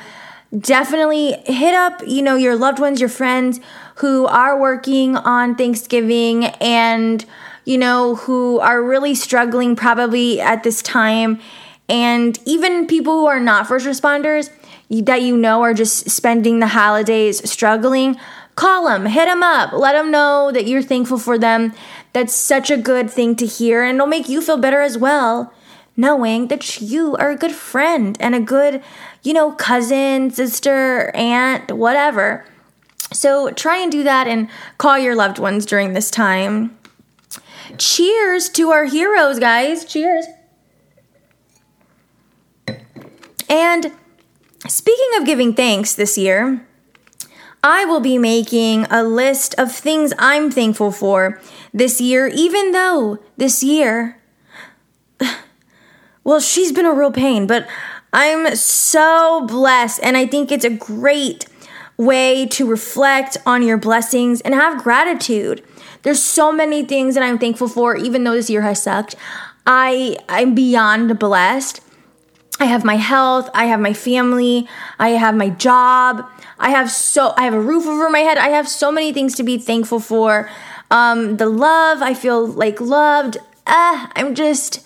definitely 0.59 1.33
hit 1.45 1.75
up, 1.75 2.01
you 2.07 2.23
know, 2.23 2.35
your 2.35 2.55
loved 2.55 2.79
ones, 2.79 2.99
your 2.99 3.07
friends 3.07 3.59
who 3.97 4.25
are 4.25 4.59
working 4.59 5.15
on 5.15 5.53
Thanksgiving 5.53 6.45
and, 6.59 7.23
you 7.65 7.77
know, 7.77 8.15
who 8.15 8.59
are 8.61 8.81
really 8.81 9.13
struggling 9.13 9.75
probably 9.75 10.41
at 10.41 10.63
this 10.63 10.81
time. 10.81 11.39
And 11.87 12.39
even 12.45 12.87
people 12.87 13.13
who 13.13 13.27
are 13.27 13.39
not 13.39 13.67
first 13.67 13.85
responders 13.85 14.49
that 14.89 15.21
you 15.21 15.35
know 15.35 15.61
are 15.61 15.73
just 15.73 16.09
spending 16.09 16.59
the 16.59 16.67
holidays 16.67 17.49
struggling, 17.49 18.17
call 18.55 18.85
them, 18.87 19.05
hit 19.05 19.25
them 19.25 19.43
up, 19.43 19.73
let 19.73 19.93
them 19.93 20.11
know 20.11 20.51
that 20.51 20.67
you're 20.67 20.81
thankful 20.81 21.17
for 21.17 21.37
them. 21.37 21.73
That's 22.13 22.33
such 22.33 22.71
a 22.71 22.77
good 22.77 23.09
thing 23.09 23.35
to 23.35 23.45
hear, 23.45 23.83
and 23.83 23.95
it'll 23.95 24.07
make 24.07 24.29
you 24.29 24.41
feel 24.41 24.57
better 24.57 24.81
as 24.81 24.97
well 24.97 25.53
knowing 25.97 26.47
that 26.47 26.79
you 26.79 27.15
are 27.15 27.31
a 27.31 27.35
good 27.35 27.51
friend 27.51 28.15
and 28.19 28.35
a 28.35 28.39
good, 28.39 28.81
you 29.23 29.33
know, 29.33 29.51
cousin, 29.51 30.29
sister, 30.29 31.11
aunt, 31.15 31.71
whatever. 31.71 32.45
So 33.11 33.49
try 33.51 33.77
and 33.77 33.91
do 33.91 34.03
that 34.03 34.27
and 34.27 34.47
call 34.77 34.99
your 34.99 35.15
loved 35.15 35.39
ones 35.39 35.65
during 35.65 35.93
this 35.93 36.11
time. 36.11 36.77
Cheers 37.77 38.49
to 38.49 38.69
our 38.69 38.85
heroes, 38.85 39.39
guys. 39.39 39.83
Cheers. 39.85 40.25
And 43.49 43.91
speaking 44.67 45.09
of 45.17 45.25
giving 45.25 45.53
thanks 45.53 45.95
this 45.95 46.17
year, 46.17 46.65
I 47.63 47.85
will 47.85 47.99
be 47.99 48.17
making 48.17 48.85
a 48.89 49.03
list 49.03 49.55
of 49.57 49.71
things 49.71 50.13
I'm 50.19 50.51
thankful 50.51 50.91
for 50.91 51.41
this 51.73 51.99
year, 51.99 52.27
even 52.27 52.71
though 52.71 53.19
this 53.35 53.63
year, 53.63 54.21
well, 56.23 56.39
she's 56.39 56.71
been 56.71 56.85
a 56.85 56.93
real 56.93 57.11
pain, 57.11 57.47
but 57.47 57.67
I'm 58.13 58.55
so 58.55 59.45
blessed, 59.47 59.99
and 60.01 60.15
I 60.15 60.25
think 60.25 60.51
it's 60.51 60.65
a 60.65 60.69
great 60.69 61.45
way 61.97 62.45
to 62.45 62.65
reflect 62.65 63.37
on 63.45 63.63
your 63.63 63.77
blessings 63.77 64.41
and 64.41 64.53
have 64.53 64.83
gratitude. 64.83 65.63
There's 66.03 66.21
so 66.21 66.51
many 66.51 66.85
things 66.85 67.15
that 67.15 67.23
I'm 67.23 67.39
thankful 67.39 67.67
for, 67.67 67.95
even 67.95 68.23
though 68.23 68.33
this 68.33 68.49
year 68.49 68.61
has 68.61 68.81
sucked. 68.81 69.15
I 69.65 70.17
I'm 70.29 70.55
beyond 70.55 71.19
blessed. 71.19 71.81
I 72.59 72.65
have 72.65 72.83
my 72.83 72.95
health, 72.95 73.49
I 73.53 73.65
have 73.65 73.79
my 73.79 73.93
family, 73.93 74.67
I 74.97 75.09
have 75.09 75.35
my 75.35 75.49
job, 75.49 76.27
I 76.59 76.71
have 76.71 76.89
so 76.91 77.33
I 77.37 77.43
have 77.43 77.53
a 77.53 77.61
roof 77.61 77.85
over 77.85 78.09
my 78.09 78.19
head. 78.19 78.37
I 78.37 78.49
have 78.49 78.67
so 78.67 78.91
many 78.91 79.13
things 79.13 79.35
to 79.35 79.43
be 79.43 79.57
thankful 79.57 79.99
for. 79.99 80.49
Um, 80.89 81.37
the 81.37 81.47
love, 81.47 82.01
I 82.01 82.13
feel 82.13 82.47
like 82.47 82.81
loved. 82.81 83.37
Ah, 83.67 84.11
I'm 84.15 84.33
just 84.33 84.83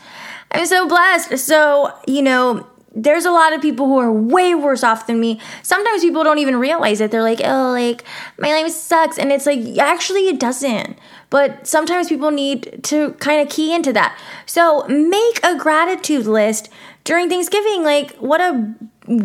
I'm 0.51 0.65
so 0.65 0.87
blessed. 0.87 1.37
So, 1.37 1.93
you 2.07 2.21
know, 2.21 2.67
there's 2.93 3.23
a 3.23 3.31
lot 3.31 3.53
of 3.53 3.61
people 3.61 3.85
who 3.85 3.97
are 3.99 4.11
way 4.11 4.53
worse 4.53 4.83
off 4.83 5.07
than 5.07 5.19
me. 5.19 5.39
Sometimes 5.63 6.01
people 6.01 6.23
don't 6.25 6.39
even 6.39 6.57
realize 6.57 6.99
it. 6.99 7.09
They're 7.09 7.21
like, 7.21 7.39
oh, 7.43 7.71
like, 7.71 8.03
my 8.37 8.49
life 8.49 8.71
sucks. 8.71 9.17
And 9.17 9.31
it's 9.31 9.45
like, 9.45 9.77
actually, 9.77 10.27
it 10.27 10.39
doesn't. 10.39 10.99
But 11.29 11.65
sometimes 11.65 12.09
people 12.09 12.31
need 12.31 12.83
to 12.83 13.13
kind 13.13 13.41
of 13.41 13.47
key 13.47 13.73
into 13.73 13.93
that. 13.93 14.19
So 14.45 14.85
make 14.87 15.39
a 15.41 15.57
gratitude 15.57 16.25
list 16.25 16.69
during 17.03 17.29
Thanksgiving. 17.29 17.83
Like, 17.83 18.15
what 18.17 18.41
a 18.41 18.73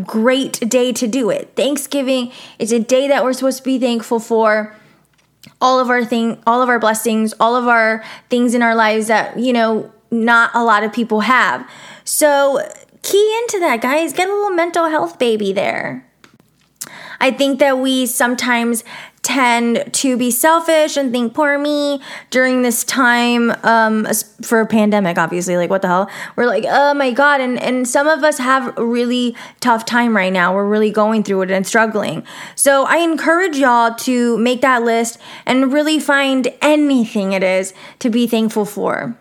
great 0.04 0.60
day 0.68 0.92
to 0.92 1.06
do 1.06 1.30
it. 1.30 1.52
Thanksgiving 1.56 2.32
is 2.58 2.72
a 2.72 2.78
day 2.78 3.08
that 3.08 3.24
we're 3.24 3.32
supposed 3.32 3.58
to 3.58 3.64
be 3.64 3.78
thankful 3.78 4.18
for 4.18 4.74
all 5.60 5.78
of 5.78 5.88
our 5.88 6.04
thing 6.04 6.42
all 6.46 6.60
of 6.60 6.68
our 6.68 6.78
blessings, 6.78 7.32
all 7.38 7.54
of 7.56 7.66
our 7.66 8.04
things 8.28 8.54
in 8.54 8.62
our 8.62 8.74
lives 8.74 9.06
that, 9.06 9.38
you 9.38 9.52
know, 9.52 9.90
not 10.10 10.50
a 10.54 10.62
lot 10.62 10.84
of 10.84 10.92
people 10.92 11.20
have. 11.20 11.68
So 12.04 12.60
key 13.02 13.38
into 13.42 13.60
that, 13.60 13.80
guys. 13.80 14.12
Get 14.12 14.28
a 14.28 14.32
little 14.32 14.50
mental 14.50 14.88
health 14.88 15.18
baby 15.18 15.52
there. 15.52 16.06
I 17.20 17.30
think 17.30 17.58
that 17.60 17.78
we 17.78 18.06
sometimes 18.06 18.84
tend 19.26 19.92
to 19.92 20.16
be 20.16 20.30
selfish 20.30 20.96
and 20.96 21.10
think 21.10 21.34
poor 21.34 21.58
me 21.58 22.00
during 22.30 22.62
this 22.62 22.84
time 22.84 23.50
um, 23.64 24.06
for 24.40 24.60
a 24.60 24.66
pandemic 24.66 25.18
obviously 25.18 25.56
like 25.56 25.68
what 25.68 25.82
the 25.82 25.88
hell? 25.88 26.08
We're 26.36 26.46
like 26.46 26.64
oh 26.64 26.94
my 26.94 27.10
god 27.10 27.40
and 27.40 27.60
and 27.60 27.88
some 27.88 28.06
of 28.06 28.22
us 28.22 28.38
have 28.38 28.78
a 28.78 28.84
really 28.84 29.34
tough 29.58 29.84
time 29.84 30.14
right 30.14 30.32
now. 30.32 30.54
We're 30.54 30.68
really 30.68 30.92
going 30.92 31.24
through 31.24 31.42
it 31.42 31.50
and 31.50 31.66
struggling. 31.66 32.24
So 32.54 32.84
i 32.84 32.98
encourage 32.98 33.56
y'all 33.56 33.96
to 33.96 34.38
make 34.38 34.60
that 34.60 34.84
list 34.84 35.18
and 35.44 35.72
really 35.72 35.98
find 35.98 36.46
anything 36.62 37.32
it 37.32 37.42
is 37.42 37.74
to 37.98 38.08
be 38.08 38.28
thankful 38.28 38.64
for. 38.64 39.18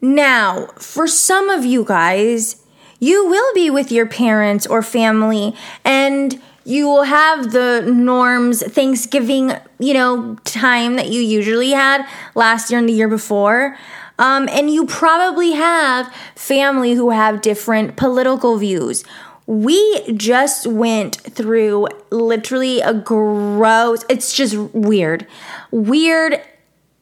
Now 0.00 0.68
for 0.76 1.08
some 1.08 1.50
of 1.50 1.64
you 1.64 1.84
guys 1.84 2.62
you 3.00 3.26
will 3.26 3.52
be 3.52 3.68
with 3.68 3.90
your 3.90 4.06
parents 4.06 4.64
or 4.64 4.80
family 4.80 5.56
and 5.84 6.40
you 6.68 6.86
will 6.86 7.04
have 7.04 7.52
the 7.52 7.80
norms 7.80 8.62
Thanksgiving, 8.62 9.52
you 9.78 9.94
know, 9.94 10.36
time 10.44 10.96
that 10.96 11.08
you 11.08 11.22
usually 11.22 11.70
had 11.70 12.06
last 12.34 12.70
year 12.70 12.78
and 12.78 12.86
the 12.86 12.92
year 12.92 13.08
before. 13.08 13.74
Um, 14.18 14.50
and 14.50 14.70
you 14.70 14.84
probably 14.84 15.52
have 15.52 16.12
family 16.34 16.92
who 16.92 17.08
have 17.08 17.40
different 17.40 17.96
political 17.96 18.58
views. 18.58 19.02
We 19.46 20.12
just 20.12 20.66
went 20.66 21.16
through 21.16 21.88
literally 22.10 22.82
a 22.82 22.92
gross, 22.92 24.04
it's 24.10 24.34
just 24.34 24.54
weird, 24.74 25.26
weird 25.70 26.38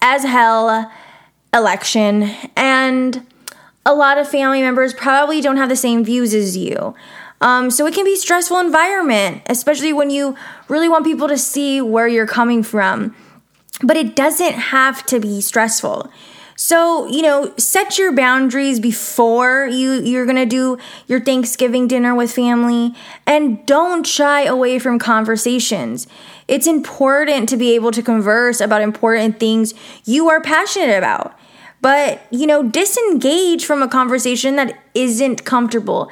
as 0.00 0.22
hell 0.22 0.92
election. 1.52 2.30
And 2.54 3.26
a 3.84 3.94
lot 3.94 4.16
of 4.16 4.28
family 4.28 4.60
members 4.60 4.94
probably 4.94 5.40
don't 5.40 5.56
have 5.56 5.68
the 5.68 5.76
same 5.76 6.04
views 6.04 6.34
as 6.34 6.56
you. 6.56 6.94
Um, 7.40 7.70
so 7.70 7.86
it 7.86 7.94
can 7.94 8.04
be 8.04 8.16
stressful 8.16 8.58
environment, 8.58 9.42
especially 9.46 9.92
when 9.92 10.10
you 10.10 10.36
really 10.68 10.88
want 10.88 11.04
people 11.04 11.28
to 11.28 11.36
see 11.36 11.80
where 11.80 12.08
you're 12.08 12.26
coming 12.26 12.62
from. 12.62 13.14
But 13.82 13.96
it 13.96 14.16
doesn't 14.16 14.54
have 14.54 15.04
to 15.06 15.20
be 15.20 15.40
stressful. 15.40 16.10
So, 16.58 17.06
you 17.08 17.20
know, 17.20 17.52
set 17.58 17.98
your 17.98 18.12
boundaries 18.12 18.80
before 18.80 19.66
you 19.66 20.00
you're 20.00 20.24
going 20.24 20.36
to 20.36 20.46
do 20.46 20.78
your 21.06 21.20
Thanksgiving 21.20 21.86
dinner 21.86 22.14
with 22.14 22.32
family 22.32 22.94
and 23.26 23.64
don't 23.66 24.06
shy 24.06 24.44
away 24.44 24.78
from 24.78 24.98
conversations. 24.98 26.06
It's 26.48 26.66
important 26.66 27.50
to 27.50 27.58
be 27.58 27.74
able 27.74 27.90
to 27.90 28.02
converse 28.02 28.62
about 28.62 28.80
important 28.80 29.38
things 29.38 29.74
you 30.06 30.30
are 30.30 30.40
passionate 30.40 30.96
about. 30.96 31.38
But, 31.82 32.22
you 32.30 32.46
know, 32.46 32.62
disengage 32.62 33.66
from 33.66 33.82
a 33.82 33.88
conversation 33.88 34.56
that 34.56 34.80
isn't 34.94 35.44
comfortable 35.44 36.10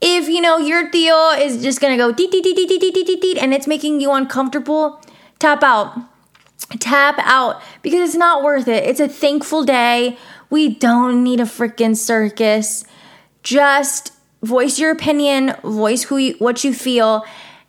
if 0.00 0.28
you 0.28 0.40
know 0.40 0.58
your 0.58 0.90
Theo 0.90 1.30
is 1.30 1.62
just 1.62 1.80
gonna 1.80 1.96
go 1.96 2.12
deet, 2.12 2.30
deet, 2.30 2.44
deet, 2.44 2.56
deet, 2.56 2.80
deet, 2.80 3.20
deet, 3.20 3.38
and 3.38 3.54
it's 3.54 3.66
making 3.66 4.00
you 4.00 4.12
uncomfortable, 4.12 5.00
tap 5.38 5.62
out. 5.62 5.98
Tap 6.80 7.16
out 7.18 7.62
because 7.82 8.08
it's 8.08 8.16
not 8.16 8.42
worth 8.42 8.66
it. 8.66 8.84
It's 8.84 8.98
a 8.98 9.08
thankful 9.08 9.64
day. 9.64 10.18
We 10.50 10.74
don't 10.74 11.22
need 11.22 11.38
a 11.38 11.44
freaking 11.44 11.96
circus. 11.96 12.84
Just 13.42 14.12
voice 14.42 14.78
your 14.78 14.90
opinion, 14.90 15.54
voice 15.62 16.04
who 16.04 16.16
you, 16.16 16.34
what 16.38 16.64
you 16.64 16.72
feel, 16.72 17.24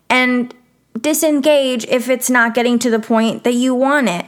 and 0.09 0.53
disengage 0.99 1.85
if 1.85 2.09
it's 2.09 2.29
not 2.29 2.53
getting 2.53 2.79
to 2.79 2.89
the 2.89 2.99
point 2.99 3.43
that 3.43 3.53
you 3.53 3.75
want 3.75 4.09
it. 4.09 4.25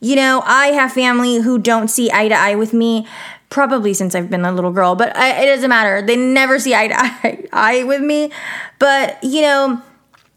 You 0.00 0.16
know, 0.16 0.42
I 0.44 0.68
have 0.68 0.92
family 0.92 1.36
who 1.36 1.58
don't 1.58 1.88
see 1.88 2.10
eye 2.10 2.28
to 2.28 2.34
eye 2.34 2.56
with 2.56 2.72
me 2.72 3.06
probably 3.52 3.92
since 3.92 4.14
I've 4.14 4.30
been 4.30 4.44
a 4.44 4.50
little 4.50 4.72
girl, 4.72 4.96
but 4.96 5.14
I, 5.14 5.42
it 5.42 5.46
doesn't 5.46 5.68
matter. 5.68 6.02
They 6.02 6.16
never 6.16 6.58
see 6.58 6.74
eye 6.74 6.88
to 6.88 6.94
eye, 6.98 7.44
eye 7.52 7.84
with 7.84 8.00
me. 8.00 8.32
But, 8.78 9.22
you 9.22 9.42
know, 9.42 9.82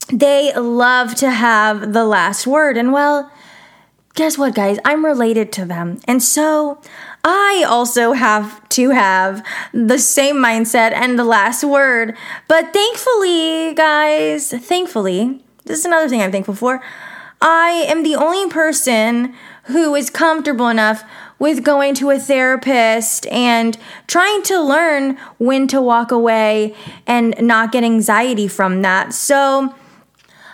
they 0.10 0.54
love 0.54 1.16
to 1.16 1.32
have 1.32 1.94
the 1.94 2.06
last 2.06 2.46
word. 2.46 2.78
And 2.78 2.92
well, 2.92 3.32
guess 4.16 4.38
what, 4.38 4.54
guys? 4.54 4.78
I'm 4.86 5.04
related 5.04 5.52
to 5.54 5.66
them. 5.66 6.00
And 6.08 6.22
so 6.22 6.82
I 7.24 7.66
also 7.68 8.12
have 8.12 8.68
to 8.70 8.90
have 8.92 9.44
the 9.74 9.98
same 9.98 10.36
mindset 10.36 10.92
and 10.92 11.18
the 11.18 11.24
last 11.24 11.64
word. 11.64 12.16
But 12.50 12.74
thankfully, 12.74 13.74
guys, 13.74 14.52
thankfully, 14.52 15.42
this 15.64 15.80
is 15.80 15.86
another 15.86 16.10
thing 16.10 16.22
I'm 16.22 16.32
thankful 16.32 16.54
for. 16.54 16.82
I 17.42 17.86
am 17.88 18.04
the 18.04 18.16
only 18.16 18.50
person 18.50 19.34
who 19.66 19.96
is 19.96 20.10
comfortable 20.10 20.68
enough 20.68 21.04
with 21.40 21.64
going 21.64 21.94
to 21.96 22.10
a 22.10 22.20
therapist 22.20 23.28
and 23.28 23.78
trying 24.08 24.42
to 24.44 24.62
learn 24.62 25.18
when 25.38 25.68
to 25.68 25.82
walk 25.82 26.12
away 26.12 26.76
and 27.06 27.36
not 27.40 27.72
get 27.72 27.84
anxiety 27.84 28.48
from 28.48 28.82
that. 28.82 29.14
So, 29.14 29.74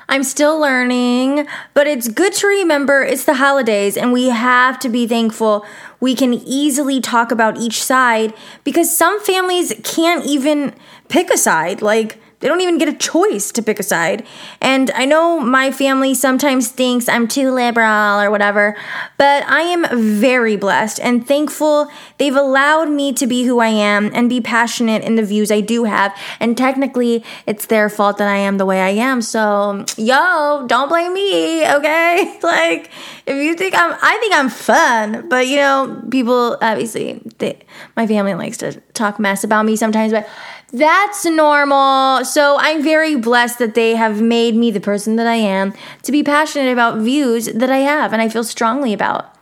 I'm 0.10 0.24
still 0.24 0.60
learning, 0.60 1.48
but 1.74 1.88
it's 1.88 2.10
good 2.10 2.34
to 2.34 2.48
remember 2.48 3.02
it's 3.02 3.24
the 3.24 3.36
holidays 3.36 3.96
and 3.96 4.12
we 4.12 4.28
have 4.28 4.78
to 4.80 4.90
be 4.90 5.08
thankful 5.08 5.66
we 6.02 6.16
can 6.16 6.34
easily 6.34 7.00
talk 7.00 7.32
about 7.32 7.58
each 7.58 7.82
side 7.82 8.34
because 8.66 8.96
some 8.96 9.22
families 9.22 9.74
can't 9.86 10.26
even 10.26 10.76
pick 11.08 11.30
a 11.30 11.38
side. 11.38 11.82
Like, 11.82 12.18
they 12.42 12.48
don't 12.48 12.62
even 12.62 12.78
get 12.78 12.90
a 12.90 12.94
choice 12.94 13.52
to 13.54 13.62
pick 13.62 13.80
a 13.80 13.84
side. 13.84 14.26
And 14.60 14.92
I 14.92 15.06
know 15.06 15.40
my 15.40 15.72
family 15.72 16.14
sometimes 16.14 16.70
thinks 16.70 17.08
I'm 17.08 17.28
too 17.28 17.52
liberal 17.52 18.20
or 18.20 18.30
whatever, 18.30 18.76
but 19.18 19.44
I 19.48 19.62
am 19.62 19.86
very 20.20 20.58
blessed 20.58 21.00
and 21.00 21.26
thankful 21.26 21.88
they've 22.18 22.36
allowed 22.36 22.90
me 22.90 23.14
to 23.14 23.28
be 23.28 23.44
who 23.44 23.60
I 23.60 23.68
am 23.68 24.12
and 24.14 24.28
be 24.28 24.42
passionate 24.42 25.04
in 25.04 25.16
the 25.16 25.24
views 25.24 25.52
I 25.52 25.62
do 25.62 25.84
have. 25.86 26.16
And 26.40 26.58
technically, 26.58 27.24
it's 27.46 27.68
their 27.68 27.90
fault 27.90 28.18
that 28.18 28.28
I 28.28 28.38
am 28.38 28.58
the 28.58 28.66
way 28.66 28.82
I 28.82 28.90
am. 28.90 29.22
So, 29.22 29.86
yo, 29.98 30.66
don't 30.68 30.90
blame 30.90 31.14
me, 31.14 31.68
okay? 31.72 32.38
Like, 32.52 32.90
if 33.26 33.36
you 33.36 33.56
think 33.56 33.76
I'm, 33.78 33.96
I 34.02 34.18
think 34.20 34.34
I'm 34.36 34.50
fun, 34.50 35.30
but 35.30 35.48
you 35.48 35.56
know, 35.58 36.04
people 36.10 36.58
obviously, 36.62 37.22
they, 37.38 37.60
my 37.96 38.08
family 38.08 38.34
likes 38.34 38.58
to 38.58 38.80
talk 38.94 39.20
mess 39.20 39.44
about 39.44 39.66
me 39.66 39.76
sometimes, 39.76 40.12
but 40.12 40.28
that's 40.72 41.26
normal. 41.26 42.24
So 42.24 42.58
I'm 42.60 42.82
very 42.82 43.16
blessed 43.16 43.60
that 43.60 43.76
they 43.76 43.96
have 43.96 44.22
made 44.22 44.56
me 44.56 44.72
the 44.72 44.80
person 44.80 45.18
that 45.18 45.28
I 45.28 45.36
am 45.36 45.74
to 46.04 46.12
be 46.12 46.24
passionate 46.24 46.72
about 46.72 47.00
views 47.00 47.48
that 47.48 47.70
I 47.70 47.80
have 47.80 48.14
and 48.14 48.22
I 48.22 48.30
feel 48.30 48.44
strongly 48.44 48.94
about. 48.94 49.36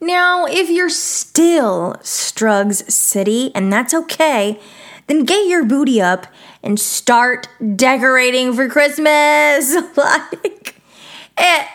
Now, 0.00 0.46
if 0.46 0.68
you're 0.68 0.88
still 0.88 1.94
Strugs 2.02 2.92
City, 2.92 3.52
and 3.54 3.72
that's 3.72 3.94
okay, 3.94 4.58
then 5.06 5.24
get 5.24 5.46
your 5.46 5.64
booty 5.64 6.00
up 6.00 6.26
and 6.60 6.78
start 6.80 7.48
decorating 7.76 8.52
for 8.52 8.68
Christmas. 8.68 9.74
like, 9.96 10.74
eh, 11.36 11.66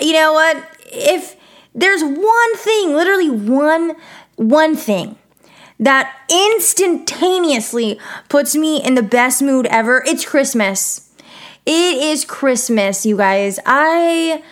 you 0.00 0.12
know 0.12 0.34
what? 0.34 0.62
If 0.86 1.36
there's 1.74 2.02
one 2.02 2.56
thing, 2.56 2.92
literally 2.92 3.30
one, 3.30 3.96
one 4.36 4.76
thing 4.76 5.16
that 5.82 6.16
instantaneously 6.30 7.98
puts 8.28 8.54
me 8.54 8.82
in 8.82 8.94
the 8.94 9.02
best 9.02 9.42
mood 9.42 9.66
ever. 9.66 10.02
It's 10.06 10.24
Christmas. 10.24 11.10
It 11.66 11.96
is 11.96 12.24
Christmas, 12.24 13.04
you 13.04 13.16
guys. 13.16 13.58
I 13.66 14.42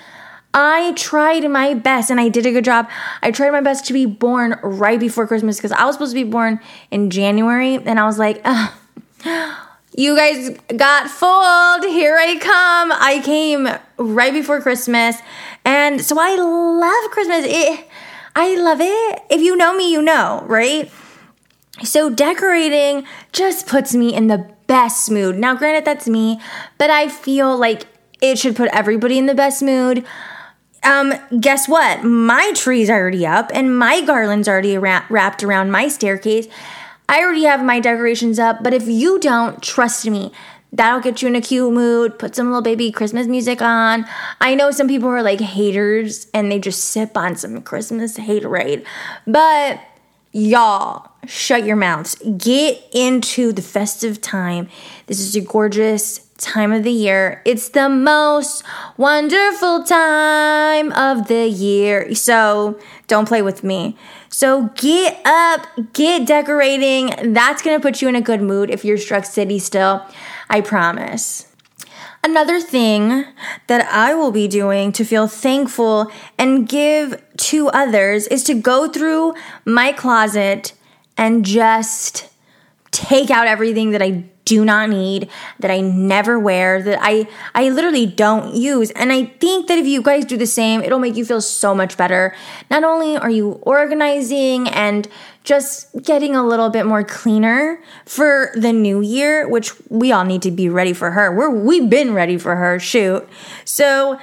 I 0.52 0.92
tried 0.96 1.48
my 1.48 1.74
best 1.74 2.10
and 2.10 2.20
I 2.20 2.28
did 2.28 2.46
a 2.46 2.50
good 2.50 2.64
job. 2.64 2.88
I 3.22 3.30
tried 3.30 3.52
my 3.52 3.60
best 3.60 3.86
to 3.86 3.92
be 3.92 4.06
born 4.06 4.58
right 4.62 4.98
before 4.98 5.26
Christmas 5.28 5.56
because 5.56 5.70
I 5.70 5.84
was 5.84 5.94
supposed 5.94 6.12
to 6.12 6.24
be 6.24 6.28
born 6.28 6.58
in 6.90 7.10
January 7.10 7.76
and 7.76 8.00
I 8.00 8.06
was 8.06 8.18
like, 8.18 8.44
you 9.96 10.16
guys 10.16 10.50
got 10.76 11.08
fooled. 11.08 11.84
Here 11.92 12.16
I 12.16 12.38
come. 12.40 12.90
I 12.92 13.22
came 13.24 13.68
right 13.98 14.32
before 14.32 14.60
Christmas. 14.60 15.16
And 15.64 16.00
so 16.00 16.16
I 16.18 16.34
love 16.34 17.10
Christmas. 17.12 17.44
It, 17.46 17.86
I 18.34 18.56
love 18.56 18.80
it. 18.80 19.22
If 19.30 19.40
you 19.40 19.54
know 19.54 19.76
me, 19.76 19.92
you 19.92 20.02
know, 20.02 20.42
right? 20.48 20.90
So 21.82 22.10
decorating 22.10 23.06
just 23.32 23.66
puts 23.66 23.94
me 23.94 24.14
in 24.14 24.26
the 24.26 24.50
best 24.66 25.10
mood. 25.10 25.36
Now, 25.36 25.54
granted, 25.54 25.84
that's 25.84 26.08
me, 26.08 26.40
but 26.78 26.90
I 26.90 27.08
feel 27.08 27.56
like 27.56 27.86
it 28.20 28.38
should 28.38 28.56
put 28.56 28.70
everybody 28.72 29.18
in 29.18 29.26
the 29.26 29.34
best 29.34 29.62
mood. 29.62 30.04
Um, 30.82 31.14
guess 31.40 31.68
what? 31.68 32.04
My 32.04 32.52
tree's 32.54 32.90
already 32.90 33.26
up 33.26 33.50
and 33.52 33.78
my 33.78 34.00
garland's 34.02 34.48
already 34.48 34.78
wrapped 34.78 35.42
around 35.42 35.70
my 35.70 35.88
staircase. 35.88 36.46
I 37.08 37.20
already 37.20 37.44
have 37.44 37.64
my 37.64 37.80
decorations 37.80 38.38
up, 38.38 38.62
but 38.62 38.72
if 38.72 38.86
you 38.86 39.18
don't, 39.18 39.60
trust 39.62 40.06
me, 40.06 40.32
that'll 40.72 41.00
get 41.00 41.20
you 41.20 41.28
in 41.28 41.34
a 41.34 41.40
cute 41.40 41.72
mood. 41.72 42.18
Put 42.18 42.36
some 42.36 42.46
little 42.46 42.62
baby 42.62 42.92
Christmas 42.92 43.26
music 43.26 43.60
on. 43.60 44.06
I 44.40 44.54
know 44.54 44.70
some 44.70 44.88
people 44.88 45.08
are 45.08 45.22
like 45.22 45.40
haters 45.40 46.28
and 46.32 46.50
they 46.50 46.58
just 46.58 46.84
sip 46.84 47.16
on 47.16 47.36
some 47.36 47.60
Christmas 47.62 48.16
haterade, 48.16 48.86
but 49.26 49.80
y'all, 50.32 51.10
shut 51.26 51.64
your 51.64 51.76
mouths. 51.76 52.16
Get 52.36 52.82
into 52.92 53.52
the 53.52 53.62
festive 53.62 54.20
time. 54.20 54.68
This 55.06 55.20
is 55.20 55.34
a 55.36 55.40
gorgeous 55.40 56.26
time 56.38 56.72
of 56.72 56.84
the 56.84 56.92
year. 56.92 57.42
It's 57.44 57.68
the 57.68 57.88
most 57.88 58.64
wonderful 58.96 59.84
time 59.84 60.92
of 60.92 61.28
the 61.28 61.46
year. 61.46 62.14
So 62.14 62.78
don't 63.06 63.28
play 63.28 63.42
with 63.42 63.62
me. 63.62 63.96
So 64.30 64.70
get 64.76 65.20
up, 65.24 65.66
get 65.92 66.26
decorating. 66.26 67.32
That's 67.32 67.62
going 67.62 67.78
to 67.78 67.82
put 67.82 68.00
you 68.00 68.08
in 68.08 68.16
a 68.16 68.20
good 68.20 68.40
mood 68.40 68.70
if 68.70 68.84
you're 68.84 68.96
Struck 68.96 69.24
City 69.24 69.58
still. 69.58 70.04
I 70.48 70.60
promise. 70.60 71.49
Another 72.22 72.60
thing 72.60 73.24
that 73.66 73.88
I 73.90 74.12
will 74.14 74.30
be 74.30 74.46
doing 74.46 74.92
to 74.92 75.04
feel 75.04 75.26
thankful 75.26 76.12
and 76.38 76.68
give 76.68 77.22
to 77.48 77.68
others 77.68 78.26
is 78.26 78.44
to 78.44 78.54
go 78.54 78.88
through 78.88 79.34
my 79.64 79.92
closet 79.92 80.74
and 81.16 81.46
just 81.46 82.28
take 82.90 83.30
out 83.30 83.46
everything 83.46 83.92
that 83.92 84.02
I 84.02 84.24
do 84.44 84.64
not 84.64 84.90
need, 84.90 85.30
that 85.60 85.70
I 85.70 85.80
never 85.80 86.38
wear, 86.38 86.82
that 86.82 86.98
I 87.00 87.28
I 87.54 87.70
literally 87.70 88.04
don't 88.04 88.54
use. 88.54 88.90
And 88.90 89.12
I 89.12 89.24
think 89.24 89.68
that 89.68 89.78
if 89.78 89.86
you 89.86 90.02
guys 90.02 90.24
do 90.24 90.36
the 90.36 90.46
same, 90.46 90.82
it'll 90.82 90.98
make 90.98 91.16
you 91.16 91.24
feel 91.24 91.40
so 91.40 91.74
much 91.74 91.96
better. 91.96 92.34
Not 92.70 92.82
only 92.84 93.16
are 93.16 93.30
you 93.30 93.60
organizing 93.62 94.68
and 94.68 95.08
just 95.42 95.88
getting 96.02 96.36
a 96.36 96.46
little 96.46 96.68
bit 96.68 96.86
more 96.86 97.02
cleaner 97.02 97.82
for 98.04 98.50
the 98.54 98.72
new 98.72 99.00
year, 99.00 99.48
which 99.48 99.72
we 99.88 100.12
all 100.12 100.24
need 100.24 100.42
to 100.42 100.50
be 100.50 100.68
ready 100.68 100.92
for 100.92 101.12
her. 101.12 101.34
We're 101.34 101.50
we've 101.50 101.88
been 101.88 102.14
ready 102.14 102.38
for 102.38 102.56
her, 102.56 102.78
shoot. 102.78 103.28
So 103.64 104.18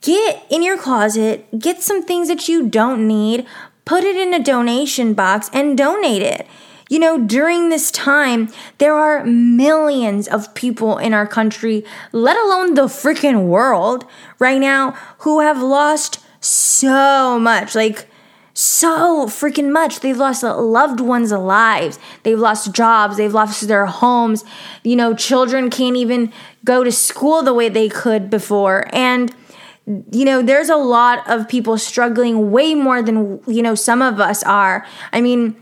get 0.00 0.44
in 0.50 0.62
your 0.62 0.78
closet, 0.78 1.46
get 1.58 1.82
some 1.82 2.02
things 2.02 2.28
that 2.28 2.48
you 2.48 2.68
don't 2.68 3.06
need, 3.06 3.46
put 3.84 4.04
it 4.04 4.16
in 4.16 4.32
a 4.32 4.42
donation 4.42 5.14
box 5.14 5.50
and 5.52 5.76
donate 5.76 6.22
it. 6.22 6.46
You 6.88 6.98
know, 6.98 7.18
during 7.18 7.68
this 7.68 7.90
time, 7.90 8.50
there 8.78 8.94
are 8.94 9.22
millions 9.24 10.26
of 10.26 10.54
people 10.54 10.96
in 10.96 11.12
our 11.12 11.26
country, 11.26 11.84
let 12.12 12.36
alone 12.38 12.74
the 12.74 12.86
freaking 12.86 13.46
world, 13.46 14.06
right 14.38 14.58
now, 14.58 14.92
who 15.18 15.40
have 15.40 15.60
lost 15.60 16.20
so 16.40 17.38
much. 17.38 17.74
Like, 17.74 18.08
so 18.58 19.26
freaking 19.26 19.70
much. 19.70 20.00
They've 20.00 20.16
lost 20.16 20.42
loved 20.42 20.98
ones' 20.98 21.30
lives. 21.30 21.96
They've 22.24 22.38
lost 22.38 22.72
jobs. 22.72 23.16
They've 23.16 23.32
lost 23.32 23.68
their 23.68 23.86
homes. 23.86 24.44
You 24.82 24.96
know, 24.96 25.14
children 25.14 25.70
can't 25.70 25.96
even 25.96 26.32
go 26.64 26.82
to 26.82 26.90
school 26.90 27.44
the 27.44 27.54
way 27.54 27.68
they 27.68 27.88
could 27.88 28.28
before. 28.30 28.88
And, 28.92 29.32
you 30.10 30.24
know, 30.24 30.42
there's 30.42 30.70
a 30.70 30.76
lot 30.76 31.22
of 31.30 31.48
people 31.48 31.78
struggling 31.78 32.50
way 32.50 32.74
more 32.74 33.00
than, 33.00 33.40
you 33.46 33.62
know, 33.62 33.76
some 33.76 34.02
of 34.02 34.18
us 34.18 34.42
are. 34.42 34.84
I 35.12 35.20
mean, 35.20 35.54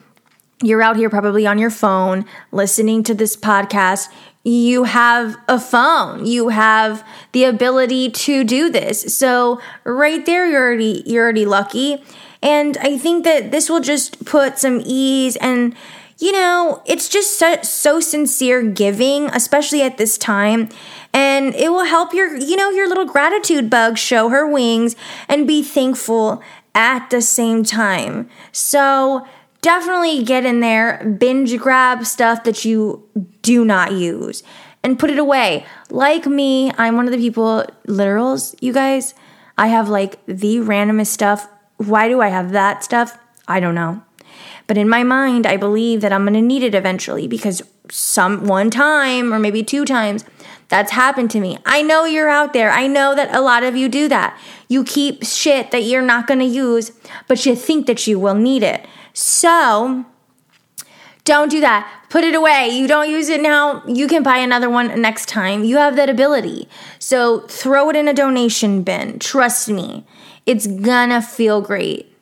you're 0.62 0.80
out 0.80 0.96
here 0.96 1.10
probably 1.10 1.46
on 1.46 1.58
your 1.58 1.68
phone 1.68 2.24
listening 2.50 3.02
to 3.02 3.14
this 3.14 3.36
podcast. 3.36 4.08
You 4.42 4.84
have 4.84 5.36
a 5.48 5.60
phone. 5.60 6.24
You 6.24 6.48
have 6.48 7.06
the 7.32 7.44
ability 7.44 8.10
to 8.12 8.42
do 8.42 8.70
this. 8.70 9.14
So 9.14 9.60
right 9.84 10.24
there, 10.24 10.48
you're 10.48 10.62
already 10.62 11.02
you're 11.04 11.24
already 11.24 11.44
lucky. 11.44 12.02
And 12.46 12.78
I 12.78 12.96
think 12.96 13.24
that 13.24 13.50
this 13.50 13.68
will 13.68 13.80
just 13.80 14.24
put 14.24 14.60
some 14.60 14.80
ease 14.84 15.34
and 15.36 15.74
you 16.18 16.32
know, 16.32 16.80
it's 16.86 17.10
just 17.10 17.38
so, 17.38 17.60
so 17.60 18.00
sincere 18.00 18.62
giving, 18.62 19.26
especially 19.30 19.82
at 19.82 19.98
this 19.98 20.16
time. 20.16 20.70
And 21.12 21.54
it 21.54 21.70
will 21.70 21.84
help 21.84 22.14
your, 22.14 22.34
you 22.36 22.56
know, 22.56 22.70
your 22.70 22.88
little 22.88 23.04
gratitude 23.04 23.68
bug 23.68 23.98
show 23.98 24.30
her 24.30 24.50
wings 24.50 24.96
and 25.28 25.46
be 25.46 25.62
thankful 25.62 26.42
at 26.74 27.10
the 27.10 27.20
same 27.20 27.64
time. 27.64 28.30
So, 28.50 29.26
definitely 29.60 30.22
get 30.22 30.46
in 30.46 30.60
there, 30.60 31.04
binge 31.18 31.58
grab 31.58 32.06
stuff 32.06 32.44
that 32.44 32.64
you 32.64 33.06
do 33.42 33.64
not 33.64 33.92
use 33.92 34.42
and 34.82 34.98
put 34.98 35.10
it 35.10 35.18
away. 35.18 35.66
Like 35.90 36.24
me, 36.24 36.72
I'm 36.78 36.96
one 36.96 37.06
of 37.06 37.12
the 37.12 37.18
people, 37.18 37.66
literals, 37.88 38.54
you 38.60 38.72
guys. 38.72 39.14
I 39.58 39.66
have 39.66 39.88
like 39.88 40.24
the 40.26 40.58
randomest 40.58 41.08
stuff. 41.08 41.48
Why 41.76 42.08
do 42.08 42.20
I 42.20 42.28
have 42.28 42.52
that 42.52 42.84
stuff? 42.84 43.18
I 43.46 43.60
don't 43.60 43.74
know. 43.74 44.02
But 44.66 44.78
in 44.78 44.88
my 44.88 45.02
mind, 45.02 45.46
I 45.46 45.56
believe 45.56 46.00
that 46.00 46.12
I'm 46.12 46.22
going 46.24 46.34
to 46.34 46.42
need 46.42 46.62
it 46.62 46.74
eventually 46.74 47.28
because 47.28 47.62
some 47.90 48.46
one 48.46 48.70
time 48.70 49.32
or 49.32 49.38
maybe 49.38 49.62
two 49.62 49.84
times 49.84 50.24
that's 50.68 50.90
happened 50.90 51.30
to 51.30 51.40
me. 51.40 51.58
I 51.64 51.82
know 51.82 52.04
you're 52.04 52.28
out 52.28 52.52
there. 52.52 52.70
I 52.70 52.88
know 52.88 53.14
that 53.14 53.34
a 53.34 53.40
lot 53.40 53.62
of 53.62 53.76
you 53.76 53.88
do 53.88 54.08
that. 54.08 54.36
You 54.68 54.82
keep 54.82 55.24
shit 55.24 55.70
that 55.70 55.84
you're 55.84 56.02
not 56.02 56.26
going 56.26 56.40
to 56.40 56.46
use, 56.46 56.90
but 57.28 57.46
you 57.46 57.54
think 57.54 57.86
that 57.86 58.06
you 58.06 58.18
will 58.18 58.34
need 58.34 58.64
it. 58.64 58.84
So 59.12 60.04
don't 61.24 61.50
do 61.50 61.60
that. 61.60 61.92
Put 62.08 62.24
it 62.24 62.34
away. 62.34 62.68
You 62.68 62.88
don't 62.88 63.10
use 63.10 63.28
it 63.28 63.40
now, 63.40 63.84
you 63.86 64.08
can 64.08 64.22
buy 64.22 64.38
another 64.38 64.70
one 64.70 65.00
next 65.00 65.28
time. 65.28 65.64
You 65.64 65.76
have 65.76 65.96
that 65.96 66.10
ability. 66.10 66.68
So 66.98 67.40
throw 67.40 67.90
it 67.90 67.96
in 67.96 68.08
a 68.08 68.14
donation 68.14 68.82
bin. 68.82 69.18
Trust 69.18 69.68
me, 69.68 70.04
it's 70.46 70.66
gonna 70.66 71.20
feel 71.20 71.60
great. 71.60 72.12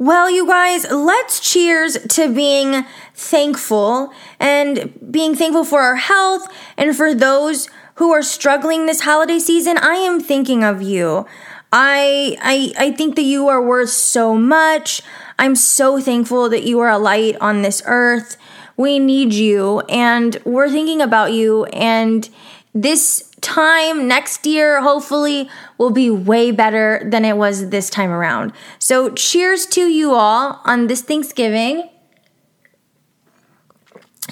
Well, 0.00 0.30
you 0.30 0.46
guys, 0.46 0.88
let's 0.90 1.40
cheers 1.40 1.98
to 2.10 2.32
being 2.32 2.84
thankful 3.14 4.12
and 4.38 4.96
being 5.10 5.34
thankful 5.34 5.64
for 5.64 5.80
our 5.80 5.96
health 5.96 6.46
and 6.76 6.96
for 6.96 7.14
those 7.14 7.68
who 7.96 8.12
are 8.12 8.22
struggling 8.22 8.86
this 8.86 9.00
holiday 9.00 9.40
season. 9.40 9.76
I 9.78 9.94
am 9.94 10.20
thinking 10.20 10.62
of 10.62 10.80
you. 10.82 11.26
I 11.72 12.36
I 12.40 12.72
I 12.78 12.92
think 12.92 13.16
that 13.16 13.22
you 13.22 13.48
are 13.48 13.60
worth 13.60 13.90
so 13.90 14.36
much. 14.36 15.02
I'm 15.36 15.56
so 15.56 16.00
thankful 16.00 16.48
that 16.48 16.62
you 16.62 16.78
are 16.78 16.88
a 16.88 16.98
light 16.98 17.36
on 17.40 17.62
this 17.62 17.82
earth. 17.84 18.36
We 18.76 19.00
need 19.00 19.34
you 19.34 19.80
and 19.88 20.38
we're 20.44 20.70
thinking 20.70 21.02
about 21.02 21.32
you 21.32 21.64
and 21.66 22.28
this 22.72 23.27
time 23.40 24.08
next 24.08 24.46
year 24.46 24.80
hopefully 24.80 25.48
will 25.76 25.90
be 25.90 26.10
way 26.10 26.50
better 26.50 27.02
than 27.04 27.24
it 27.24 27.36
was 27.36 27.70
this 27.70 27.90
time 27.90 28.10
around. 28.10 28.52
So 28.78 29.10
cheers 29.10 29.66
to 29.66 29.82
you 29.82 30.14
all 30.14 30.60
on 30.64 30.86
this 30.86 31.02
Thanksgiving. 31.02 31.88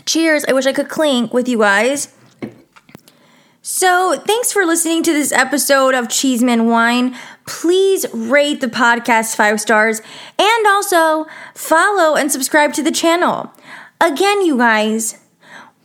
Cheers. 0.04 0.44
I 0.46 0.52
wish 0.52 0.66
I 0.66 0.72
could 0.72 0.88
clink 0.88 1.32
with 1.32 1.48
you 1.48 1.58
guys. 1.58 2.14
So, 3.68 4.16
thanks 4.24 4.52
for 4.52 4.64
listening 4.64 5.02
to 5.02 5.12
this 5.12 5.32
episode 5.32 5.92
of 5.92 6.08
Cheeseman 6.08 6.66
Wine. 6.66 7.16
Please 7.48 8.06
rate 8.14 8.60
the 8.60 8.68
podcast 8.68 9.34
five 9.34 9.60
stars 9.60 10.00
and 10.38 10.66
also 10.68 11.26
follow 11.52 12.14
and 12.14 12.30
subscribe 12.30 12.74
to 12.74 12.82
the 12.84 12.92
channel. 12.92 13.52
Again, 14.00 14.42
you 14.42 14.56
guys, 14.56 15.18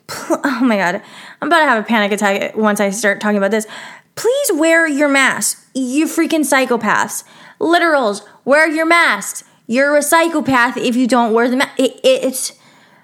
pl- 0.06 0.42
oh 0.44 0.60
my 0.62 0.78
god, 0.78 1.02
I'm 1.42 1.48
about 1.48 1.60
to 1.60 1.66
have 1.66 1.84
a 1.84 1.88
panic 1.88 2.12
attack 2.12 2.56
once 2.56 2.80
I 2.80 2.92
start 2.92 3.20
talking 3.20 3.38
about 3.38 3.52
this. 3.52 3.68
Please 4.16 4.52
wear 4.54 4.88
your 4.88 5.10
mask, 5.10 5.66
you 5.74 6.06
freaking 6.06 6.42
psychopaths. 6.42 7.24
Literals, 7.60 8.22
wear 8.46 8.70
your 8.70 8.86
masks. 8.86 9.44
You're 9.68 9.96
a 9.96 10.04
psychopath 10.04 10.78
if 10.78 10.96
you 10.96 11.08
don't 11.08 11.34
wear 11.34 11.50
the 11.50 11.58
mask. 11.58 11.80
It, 11.80 12.00
it, 12.04 12.24
it's 12.24 12.60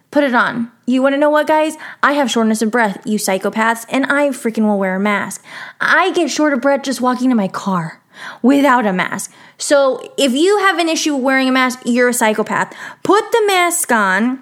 Put 0.10 0.24
it 0.24 0.34
on. 0.34 0.72
You 0.86 1.02
want 1.02 1.14
to 1.14 1.20
know 1.20 1.30
what, 1.30 1.48
guys? 1.48 1.76
I 2.02 2.14
have 2.14 2.32
shortness 2.32 2.62
of 2.62 2.72
breath, 2.72 3.06
you 3.06 3.20
psychopaths, 3.20 3.86
and 3.90 4.06
I 4.06 4.30
freaking 4.30 4.64
will 4.64 4.80
wear 4.80 4.96
a 4.96 5.00
mask. 5.00 5.44
I 5.82 6.12
get 6.12 6.32
short 6.32 6.54
of 6.54 6.62
breath 6.62 6.84
just 6.84 7.02
walking 7.02 7.30
to 7.30 7.36
my 7.36 7.50
car 7.50 8.02
without 8.42 8.86
a 8.86 8.94
mask. 8.94 9.34
So 9.58 10.14
if 10.18 10.32
you 10.32 10.60
have 10.60 10.80
an 10.80 10.88
issue 10.88 11.16
wearing 11.16 11.50
a 11.50 11.52
mask, 11.52 11.82
you're 11.86 12.10
a 12.10 12.14
psychopath. 12.14 12.74
Put 13.04 13.32
the 13.32 13.44
mask 13.48 13.92
on 13.92 14.42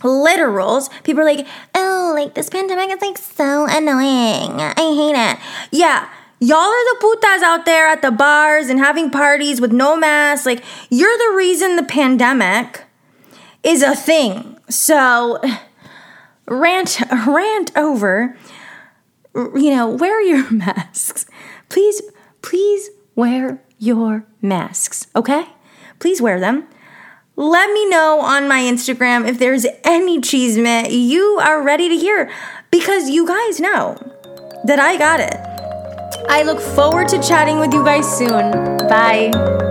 literals, 0.00 0.90
people 1.02 1.20
are 1.20 1.26
like, 1.26 1.46
oh, 1.74 1.87
like 2.14 2.34
this 2.34 2.48
pandemic 2.48 2.90
is 2.90 3.00
like 3.00 3.18
so 3.18 3.66
annoying. 3.68 4.60
I 4.60 4.74
hate 4.76 5.16
it. 5.16 5.38
Yeah. 5.70 6.08
Y'all 6.40 6.58
are 6.58 6.94
the 6.94 7.00
putas 7.00 7.42
out 7.42 7.64
there 7.64 7.88
at 7.88 8.00
the 8.00 8.12
bars 8.12 8.68
and 8.68 8.78
having 8.78 9.10
parties 9.10 9.60
with 9.60 9.72
no 9.72 9.96
mask. 9.96 10.46
Like, 10.46 10.62
you're 10.88 11.18
the 11.18 11.34
reason 11.36 11.74
the 11.74 11.82
pandemic 11.82 12.84
is 13.64 13.82
a 13.82 13.96
thing. 13.96 14.56
So, 14.68 15.40
rant, 16.46 17.00
rant 17.26 17.76
over. 17.76 18.36
You 19.34 19.74
know, 19.74 19.88
wear 19.88 20.22
your 20.22 20.48
masks. 20.52 21.26
Please, 21.68 22.02
please 22.40 22.90
wear 23.16 23.60
your 23.78 24.24
masks, 24.40 25.08
okay? 25.16 25.46
Please 25.98 26.22
wear 26.22 26.38
them. 26.38 26.68
Let 27.38 27.72
me 27.72 27.88
know 27.88 28.20
on 28.20 28.48
my 28.48 28.62
Instagram 28.62 29.28
if 29.28 29.38
there's 29.38 29.64
any 29.84 30.20
cheesemate 30.20 30.90
you 30.90 31.38
are 31.40 31.62
ready 31.62 31.88
to 31.88 31.96
hear 31.96 32.28
because 32.72 33.08
you 33.10 33.28
guys 33.28 33.60
know 33.60 33.96
that 34.64 34.80
I 34.80 34.96
got 34.96 35.20
it. 35.20 35.36
I 36.28 36.42
look 36.42 36.58
forward 36.58 37.06
to 37.10 37.22
chatting 37.22 37.60
with 37.60 37.72
you 37.72 37.84
guys 37.84 38.10
soon. 38.18 38.76
Bye. 38.88 39.67